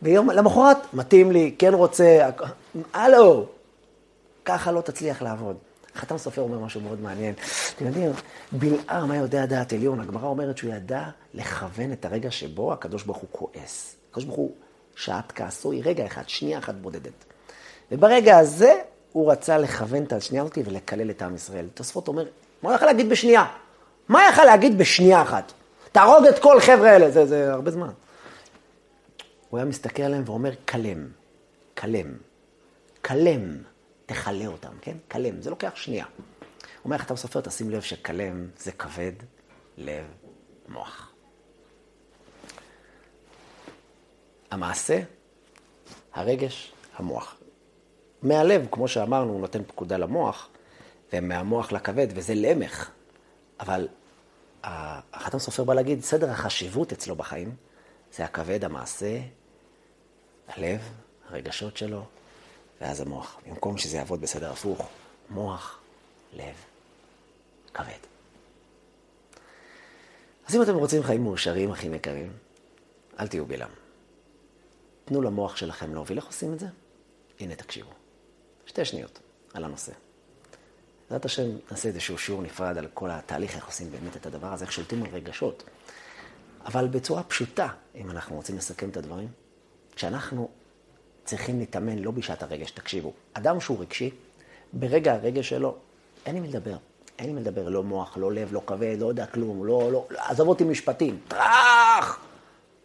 ויום 0.02 0.30
למחרת, 0.30 0.94
מתאים 0.94 1.30
לי, 1.30 1.54
כן 1.58 1.74
רוצה, 1.74 2.30
הלו, 2.94 3.46
ככה 4.44 4.72
לא 4.72 4.80
תצליח 4.80 5.22
לעבוד. 5.22 5.56
חתם 5.96 6.18
סופר 6.18 6.42
אומר 6.42 6.58
משהו 6.58 6.80
מאוד 6.80 7.00
מעניין. 7.00 7.34
אתם 7.76 7.86
יודעים, 7.86 8.10
בלעם 8.52 9.10
היה 9.10 9.20
יודע 9.20 9.46
דעת 9.46 9.72
עליון, 9.72 10.00
הגמרא 10.00 10.26
אומרת 10.26 10.58
שהוא 10.58 10.74
ידע 10.74 11.04
לכוון 11.34 11.92
את 11.92 12.04
הרגע 12.04 12.30
שבו 12.30 12.72
הקדוש 12.72 13.02
ברוך 13.02 13.18
הוא 13.18 13.28
כועס. 13.32 13.96
הקדוש 14.10 14.24
ברוך 14.24 14.36
הוא, 14.36 14.52
שעת 14.96 15.32
כעסו 15.32 15.72
היא 15.72 15.82
רגע 15.84 16.06
אחד, 16.06 16.28
שנייה 16.28 16.58
אחת 16.58 16.74
בודדת. 16.74 17.24
וברגע 17.92 18.38
הזה 18.38 18.74
הוא 19.12 19.32
רצה 19.32 19.58
לכוון 19.58 20.02
את 20.02 20.12
השנייה 20.12 20.42
הזאת 20.42 20.58
ולקלל 20.64 21.10
את 21.10 21.22
עם 21.22 21.34
ישראל. 21.34 21.68
תוספות 21.74 22.08
אומר, 22.08 22.24
מה 22.62 22.68
הוא 22.68 22.76
יכול 22.76 22.86
להגיד 22.86 23.08
בשנייה? 23.08 23.44
מה 24.08 24.22
הוא 24.22 24.32
יכול 24.32 24.44
להגיד 24.44 24.78
בשנייה 24.78 25.22
אחת? 25.22 25.52
תהרוג 25.92 26.26
את 26.26 26.38
כל 26.38 26.60
חבר'ה 26.60 26.90
האלה, 26.90 27.10
זה, 27.10 27.26
זה 27.26 27.52
הרבה 27.52 27.70
זמן. 27.70 27.90
הוא 29.50 29.58
היה 29.58 29.64
מסתכל 29.64 30.02
עליהם 30.02 30.22
ואומר, 30.26 30.50
כלם, 30.68 31.06
כלם, 31.78 32.06
כלם, 33.04 33.56
תכלה 34.06 34.46
אותם, 34.46 34.72
כן? 34.80 34.96
כלם, 35.10 35.42
זה 35.42 35.50
לוקח 35.50 35.72
שנייה. 35.74 36.06
אומר, 36.84 36.96
אתה 36.96 37.14
מסופר, 37.14 37.40
תשים 37.40 37.70
לב 37.70 37.80
שכלם 37.80 38.48
זה 38.56 38.72
כבד, 38.72 39.12
לב, 39.76 40.04
מוח. 40.68 41.12
המעשה, 44.50 45.00
הרגש, 46.12 46.72
המוח. 46.96 47.36
מהלב, 48.22 48.66
כמו 48.70 48.88
שאמרנו, 48.88 49.32
הוא 49.32 49.40
נותן 49.40 49.64
פקודה 49.64 49.96
למוח, 49.96 50.48
ומהמוח 51.12 51.72
לכבד, 51.72 52.06
וזה 52.14 52.34
למך. 52.34 52.90
אבל 53.60 53.88
החתם 54.62 55.38
סופר 55.38 55.64
בא 55.64 55.74
להגיד, 55.74 56.02
סדר 56.02 56.30
החשיבות 56.30 56.92
אצלו 56.92 57.16
בחיים, 57.16 57.54
זה 58.12 58.24
הכבד, 58.24 58.64
המעשה, 58.64 59.20
הלב, 60.48 60.80
הרגשות 61.28 61.76
שלו, 61.76 62.04
ואז 62.82 63.00
המוח. 63.00 63.36
במקום 63.46 63.78
שזה 63.78 63.96
יעבוד 63.96 64.20
בסדר 64.20 64.52
הפוך, 64.52 64.88
מוח, 65.30 65.78
לב, 66.32 66.54
כבד. 67.74 67.98
אז 70.46 70.56
אם 70.56 70.62
אתם 70.62 70.74
רוצים 70.74 71.02
חיים 71.02 71.22
מאושרים, 71.22 71.70
אחים 71.70 71.94
יקרים, 71.94 72.32
אל 73.20 73.28
תהיו 73.28 73.46
בלעם. 73.46 73.70
תנו 75.04 75.22
למוח 75.22 75.56
שלכם 75.56 75.94
להוביל. 75.94 76.18
איך 76.18 76.26
עושים 76.26 76.52
את 76.52 76.60
זה? 76.60 76.66
הנה, 77.40 77.54
תקשיבו. 77.54 77.90
שתי 78.66 78.84
שניות 78.84 79.18
על 79.54 79.64
הנושא. 79.64 79.92
בעזרת 81.04 81.24
השם 81.24 81.48
נעשה 81.70 81.88
איזשהו 81.88 82.18
שיעור 82.18 82.42
נפרד 82.42 82.78
על 82.78 82.88
כל 82.94 83.10
התהליך, 83.10 83.56
איך 83.56 83.66
עושים 83.66 83.90
באמת 83.90 84.16
את 84.16 84.26
הדבר 84.26 84.52
הזה, 84.52 84.64
איך 84.64 84.72
שולטים 84.72 85.02
על 85.02 85.08
רגשות. 85.12 85.64
אבל 86.64 86.88
בצורה 86.88 87.22
פשוטה, 87.22 87.68
אם 87.94 88.10
אנחנו 88.10 88.36
רוצים 88.36 88.56
לסכם 88.56 88.88
את 88.88 88.96
הדברים, 88.96 89.28
כשאנחנו 89.96 90.48
צריכים 91.24 91.58
להתאמן 91.58 91.98
לא 91.98 92.10
בשעת 92.10 92.42
הרגש, 92.42 92.70
תקשיבו, 92.70 93.12
אדם 93.32 93.60
שהוא 93.60 93.80
רגשי, 93.80 94.10
ברגע 94.72 95.12
הרגש 95.12 95.48
שלו, 95.48 95.76
אין 96.26 96.34
לי 96.34 96.40
מי 96.40 96.48
לדבר. 96.48 96.76
אין 97.18 97.26
לי 97.26 97.32
מי 97.32 97.40
לדבר, 97.40 97.68
לא 97.68 97.82
מוח, 97.82 98.16
לא 98.16 98.32
לב, 98.32 98.52
לא 98.52 98.62
כבד, 98.66 98.96
לא 98.98 99.06
יודע 99.06 99.26
כלום, 99.26 99.66
לא, 99.66 99.92
לא, 99.92 100.06
עזוב 100.16 100.48
אותי 100.48 100.64
משפטים. 100.64 101.20
טראח! 101.28 102.20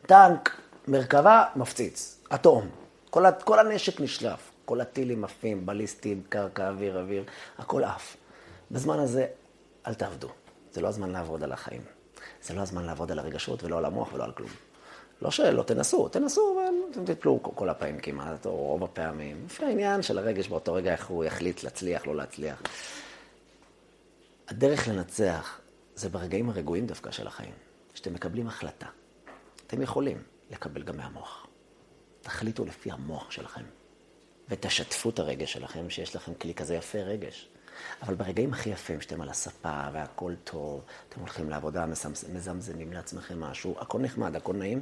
טנק, 0.02 0.62
מרכבה, 0.88 1.45
מפציץ. 1.56 2.19
אטום. 2.34 2.69
כל, 3.10 3.23
כל 3.43 3.60
הנשק 3.60 4.02
נשלף. 4.02 4.52
כל 4.65 4.82
הטילים 4.82 5.23
עפים, 5.23 5.65
בליסטים, 5.65 6.23
קרקע, 6.30 6.69
אוויר, 6.69 7.00
אוויר, 7.00 7.23
הכל 7.58 7.84
עף. 7.84 8.17
בזמן 8.71 9.00
הזה, 9.00 9.26
אל 9.88 9.93
תעבדו. 9.93 10.30
זה 10.71 10.82
לא 10.82 10.88
הזמן 10.88 11.12
לעבוד 11.12 11.43
על 11.43 11.52
החיים. 11.52 11.82
זה 12.43 12.54
לא 12.54 12.62
הזמן 12.62 12.86
לעבוד 12.86 13.12
על 13.12 13.19
הרגשות 13.19 13.63
ולא 13.63 13.78
על 13.78 13.86
המוח 13.86 14.13
ולא 14.13 14.23
על 14.23 14.32
כלום. 14.32 14.50
לא 15.22 15.32
שלא 15.32 15.64
תנסו, 15.64 16.10
תנסו, 16.10 16.56
אבל 16.56 16.74
אתם 16.92 17.06
תתפלו 17.06 17.40
כל 17.44 17.70
הפעמים 17.70 18.00
כמעט, 18.00 18.46
או 18.46 18.52
רוב 18.52 18.84
הפעמים. 18.84 19.44
לפי 19.46 19.66
העניין 19.66 20.02
של 20.02 20.18
הרגש 20.18 20.48
באותו 20.48 20.74
רגע, 20.74 20.92
איך 20.92 21.08
הוא 21.08 21.24
יחליט 21.24 21.64
להצליח, 21.64 22.08
לא 22.08 22.16
להצליח. 22.16 22.62
הדרך 24.48 24.88
לנצח 24.88 25.60
זה 25.96 26.10
ברגעים 26.10 26.50
הרגועים 26.50 26.86
דווקא 26.86 27.12
של 27.12 27.28
החיים, 27.28 27.54
שאתם 27.94 28.14
מקבלים 28.14 28.48
החלטה. 28.48 28.88
אתם 29.68 29.82
יכולים 29.82 30.24
לקבל 30.52 30.84
גם 30.84 30.98
מהמוח. 30.98 31.48
תחליטו 32.22 32.66
לפי 32.66 32.92
המוח 32.92 33.32
שלכם. 33.32 33.64
ותשתפו 34.50 35.10
את 35.10 35.20
הרגש 35.20 35.54
שלכם, 35.54 35.90
שיש 35.90 36.16
לכם 36.16 36.34
כלי 36.34 36.54
כזה 36.54 36.76
יפה 36.76 36.98
רגש. 36.98 37.50
אבל 38.02 38.16
ברגעים 38.16 38.54
הכי 38.54 38.70
יפים, 38.70 39.02
שאתם 39.02 39.22
על 39.22 39.30
הספה 39.30 39.82
והכל 39.94 40.34
טוב, 40.44 40.82
אתם 41.10 41.20
הולכים 41.20 41.50
לעבודה, 41.50 41.86
מזמזמים 42.34 42.94
לעצמכם 42.94 43.40
משהו, 43.40 43.76
הכל 43.80 44.00
נחמד, 44.00 44.36
הכל 44.36 44.54
נעים, 44.54 44.82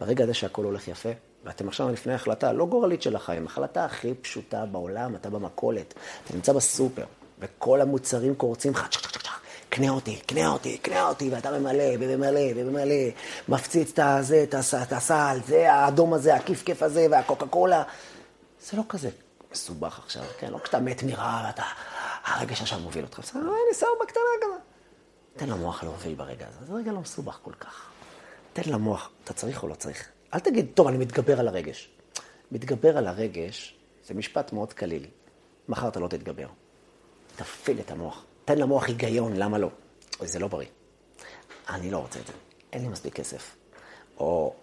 ברגע 0.00 0.24
הזה 0.24 0.34
שהכל 0.34 0.64
הולך 0.64 0.88
יפה, 0.88 1.08
ואתם 1.44 1.68
עכשיו 1.68 1.92
לפני 1.92 2.14
החלטה 2.14 2.52
לא 2.52 2.66
גורלית 2.66 3.02
של 3.02 3.16
החיים, 3.16 3.46
החלטה 3.46 3.84
הכי 3.84 4.14
פשוטה 4.14 4.66
בעולם, 4.66 5.16
אתה 5.16 5.30
במכולת, 5.30 5.94
אתה 6.24 6.34
נמצא 6.34 6.52
בסופר, 6.52 7.04
וכל 7.38 7.80
המוצרים 7.80 8.34
קורצים 8.34 8.72
לך, 8.72 8.88
קנה 9.68 9.90
אותי, 9.90 10.16
קנה 10.26 10.48
אותי, 10.48 10.78
קנה 10.78 11.08
אותי, 11.08 11.30
ואתה 11.30 11.58
ממלא, 11.58 11.84
וממלא, 12.00 12.40
וממלא, 12.56 12.94
מפציץ 13.48 13.90
את 13.92 13.98
הזה, 13.98 14.44
את 14.82 14.92
הסל, 14.92 15.38
זה 15.46 15.72
האדום 15.72 16.14
הזה, 16.14 16.34
הכיף-כיף 16.34 16.82
הזה, 16.82 17.06
והקוקה 17.10 17.46
קולה. 17.46 17.82
זה 18.70 18.76
לא 18.76 18.82
כזה 18.88 19.10
מסובך 19.52 19.98
עכשיו, 20.04 20.22
כן? 20.38 20.50
לא 20.52 20.58
כשאתה 20.58 20.80
מת 20.80 21.02
מרע 21.02 21.42
ואתה, 21.46 21.62
הרגש 22.30 22.60
עכשיו 22.60 22.78
מוביל 22.78 23.04
אותך. 23.04 23.18
בסדר, 23.18 23.40
אני 23.40 23.74
שם 23.74 23.86
בקטנה 24.02 24.22
כזה. 24.42 24.58
תן 25.36 25.48
למוח 25.48 25.82
להוביל 25.82 26.14
ברגע 26.14 26.46
הזה, 26.48 26.64
זה 26.66 26.74
רגע 26.74 26.92
לא 26.92 27.00
מסובך 27.00 27.38
כל 27.42 27.52
כך. 27.52 27.90
תן 28.52 28.62
למוח, 28.66 29.10
אתה 29.24 29.32
צריך 29.32 29.62
או 29.62 29.68
לא 29.68 29.74
צריך. 29.74 30.08
אל 30.34 30.38
תגיד, 30.38 30.66
טוב, 30.74 30.86
אני 30.86 30.98
מתגבר 30.98 31.40
על 31.40 31.48
הרגש. 31.48 31.90
מתגבר 32.52 32.98
על 32.98 33.06
הרגש, 33.06 33.78
זה 34.04 34.14
משפט 34.14 34.52
מאוד 34.52 34.72
קליל. 34.72 35.06
מחר 35.68 35.88
אתה 35.88 36.00
לא 36.00 36.08
תתגבר. 36.08 36.46
תפעיל 37.36 37.80
את 37.80 37.90
המוח. 37.90 38.24
תן 38.44 38.58
למוח 38.58 38.84
היגיון, 38.84 39.36
למה 39.36 39.58
לא? 39.58 39.68
אוי, 40.20 40.28
זה 40.28 40.38
לא 40.38 40.48
בריא. 40.48 40.68
אני 41.68 41.90
לא 41.90 41.98
רוצה 41.98 42.20
את 42.20 42.26
זה. 42.26 42.32
אין 42.72 42.82
לי 42.82 42.88
מספיק 42.88 43.14
כסף. 43.14 43.56
או 44.18 44.54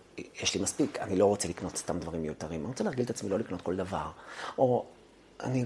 יש 0.41 0.55
לי 0.55 0.61
מספיק, 0.61 0.99
אני 0.99 1.15
לא 1.15 1.25
רוצה 1.25 1.47
לקנות 1.47 1.77
סתם 1.77 1.99
דברים 1.99 2.21
מיותרים, 2.21 2.59
אני 2.59 2.67
רוצה 2.67 2.83
להרגיל 2.83 3.05
את 3.05 3.09
עצמי 3.09 3.29
לא 3.29 3.39
לקנות 3.39 3.61
כל 3.61 3.75
דבר. 3.75 4.11
או 4.57 4.85
אני, 5.39 5.65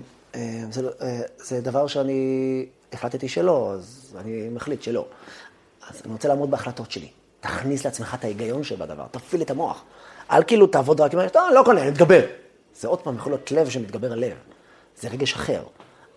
זה, 0.72 0.89
אה, 1.02 1.22
זה 1.38 1.62
דבר 1.62 1.88
שאני 1.88 2.65
החלטתי 2.94 3.30
שלא, 3.30 3.72
אז 3.74 4.17
אני 4.20 4.50
מחליט 4.50 4.82
שלא. 4.82 5.06
אז 5.89 6.02
אני 6.06 6.13
רוצה 6.13 6.28
לעמוד 6.28 6.52
בהחלטות 6.52 6.91
שלי. 6.91 7.10
תכניס 7.39 7.86
לעצמך 7.86 8.15
את 8.20 8.24
ההיגיון 8.24 8.63
שבדבר, 8.63 9.06
תפעיל 9.12 9.41
את 9.41 9.52
המוח. 9.52 9.84
אל 10.32 10.44
כאילו 10.44 10.67
תעבוד 10.67 11.02
רק 11.02 11.13
עם 11.13 11.30
טוב, 11.30 11.41
לא 11.56 11.62
קונה, 11.65 11.82
אני 11.82 11.91
מתגבר. 11.91 12.26
זה 12.76 12.88
עוד 12.88 13.02
פעם 13.02 13.15
יכול 13.15 13.32
להיות 13.32 13.52
לב 13.52 13.70
שמתגבר 13.70 14.12
על 14.12 14.20
לב. 14.20 14.38
זה 14.98 15.10
רגש 15.10 15.34
אחר. 15.34 15.63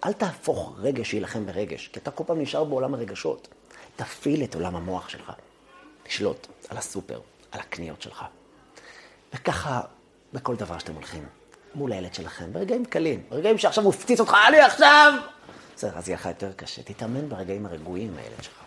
אל 0.05 0.12
תהפוך 0.12 0.72
רגש 0.79 1.11
שיילחם 1.11 1.46
ברגש, 1.46 1.88
כי 1.92 2.00
אתה 2.00 2.11
כל 2.11 2.24
פעם 2.27 2.40
נשאר 2.40 2.64
בעולם 2.64 2.94
הרגשות. 2.94 3.48
תפעיל 3.96 4.44
את 4.44 4.55
עולם 4.55 4.77
המוח 4.77 5.09
שלך. 5.09 5.33
תשלוט 6.03 6.46
על 6.68 6.77
הסופר. 6.77 7.20
על 7.55 7.61
הקניות 7.61 8.03
שלך. 8.03 8.24
וככה 9.35 9.81
בכל 10.33 10.57
דבר 10.57 10.79
שאתם 10.79 10.94
הולכים, 10.94 11.27
מול 11.74 11.92
הילד 11.92 12.14
שלכם, 12.14 12.52
ברגעים 12.52 12.84
קלים, 12.84 13.22
ברגעים 13.28 13.58
שעכשיו 13.58 13.84
הוא 13.84 13.94
הפציץ 13.94 14.20
אותך, 14.20 14.37
אני 14.48 14.60
עכשיו! 14.60 15.12
בסדר, 15.76 15.98
אז 15.98 16.08
יהיה 16.08 16.18
לך 16.18 16.26
יותר 16.26 16.52
קשה. 16.56 16.82
תתאמן 16.82 17.28
ברגעים 17.28 17.66
הרגועים 17.66 18.08
עם 18.08 18.18
הילד 18.18 18.42
שלך. 18.42 18.64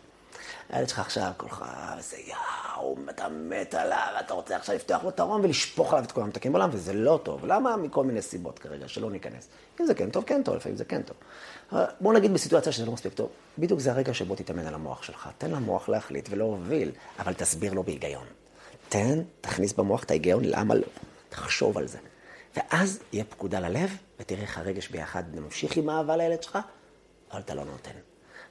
הילד 0.69 0.89
שלך 0.89 0.99
עכשיו, 0.99 1.31
כולך, 1.37 1.65
איזה 1.97 2.17
יאו, 2.17 2.95
אתה 3.09 3.29
מת 3.29 3.73
עליו, 3.73 4.13
אתה 4.19 4.33
רוצה 4.33 4.55
עכשיו 4.55 4.75
לפתוח 4.75 5.03
לו 5.03 5.09
את 5.09 5.19
הרום 5.19 5.41
ולשפוך 5.43 5.93
עליו 5.93 6.05
את 6.05 6.11
כל 6.11 6.21
המתקים 6.21 6.51
בעולם, 6.51 6.69
וזה 6.73 6.93
לא 6.93 7.19
טוב. 7.23 7.45
למה? 7.45 7.77
מכל 7.77 8.03
מיני 8.03 8.21
סיבות 8.21 8.59
כרגע, 8.59 8.87
שלא 8.87 9.11
ניכנס. 9.11 9.47
אם 9.81 9.85
זה 9.85 9.93
כן 9.93 10.09
טוב, 10.09 10.23
כן 10.23 10.43
טוב, 10.43 10.55
לפעמים 10.55 10.77
זה 10.77 10.85
כן 10.85 11.01
טוב. 11.01 11.17
בוא 12.01 12.13
נגיד 12.13 12.33
בסיטואציה 12.33 12.71
שזה 12.71 12.85
לא 12.85 12.91
מספיק 12.91 13.13
טוב, 13.13 13.29
בדיוק 13.57 13.79
זה 13.79 13.91
הרגע 13.91 14.13
שבו 14.13 14.35
תתאמן 14.35 14.67
על 14.67 14.73
המוח 14.73 15.03
שלך. 15.03 15.29
תן 15.37 15.51
למוח 15.51 15.89
להחליט 15.89 16.27
ולהוביל, 16.31 16.91
אבל 17.19 17.33
תסביר 17.33 17.73
לו 17.73 17.83
בהיגיון. 17.83 18.25
תן, 18.89 19.21
תכניס 19.41 19.73
במוח 19.73 20.03
את 20.03 20.11
ההיגיון, 20.11 20.45
למה 20.45 20.75
לא? 20.75 20.87
תחשוב 21.29 21.77
על 21.77 21.87
זה. 21.87 21.97
ואז 22.57 22.99
יהיה 23.13 23.23
פקודה 23.23 23.59
ללב, 23.59 23.97
ותראה 24.19 24.41
איך 24.41 24.57
הרגש 24.57 24.87
ביחד 24.87 25.23
ממשיך 25.35 25.77
עם 25.77 25.89
אהבה 25.89 26.17
לילד 26.17 26.43
שלך, 26.43 26.57
אבל 27.31 27.39
אתה 27.39 27.55
לא 27.55 27.65
נותן. 27.65 27.91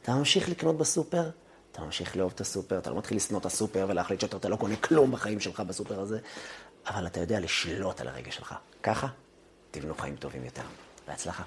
אתה 0.03 0.15
ממשיך 0.15 0.49
לקנות 0.49 0.77
בסופר, 0.77 1.31
אתה 1.73 1.81
ממשיך 1.81 2.17
לאהוב 2.17 2.33
את 2.35 2.41
הסופר, 2.41 2.79
אתה 2.79 2.91
לא 2.91 2.99
מתחיל 2.99 3.17
לשנוא 3.17 3.41
את 3.41 3.47
הסופר 3.47 3.87
ולהחליט 3.89 4.21
שאתה 4.21 4.49
לא 4.49 4.57
קונה 4.57 4.77
כלום 4.77 5.13
בחיים 5.13 5.41
שלך 5.41 5.61
בסופר 5.61 6.01
הזה, 6.01 6.19
אבל 6.87 7.07
אתה 7.07 7.21
יודע 7.21 7.41
לשלוט 7.41 8.01
על 8.01 8.09
הרגש 8.09 8.37
שלך. 8.37 8.55
ככה 8.83 9.07
תבנו 9.71 9.95
חיים 9.95 10.17
טובים 10.17 10.45
יותר. 10.45 10.63
בהצלחה. 11.09 11.43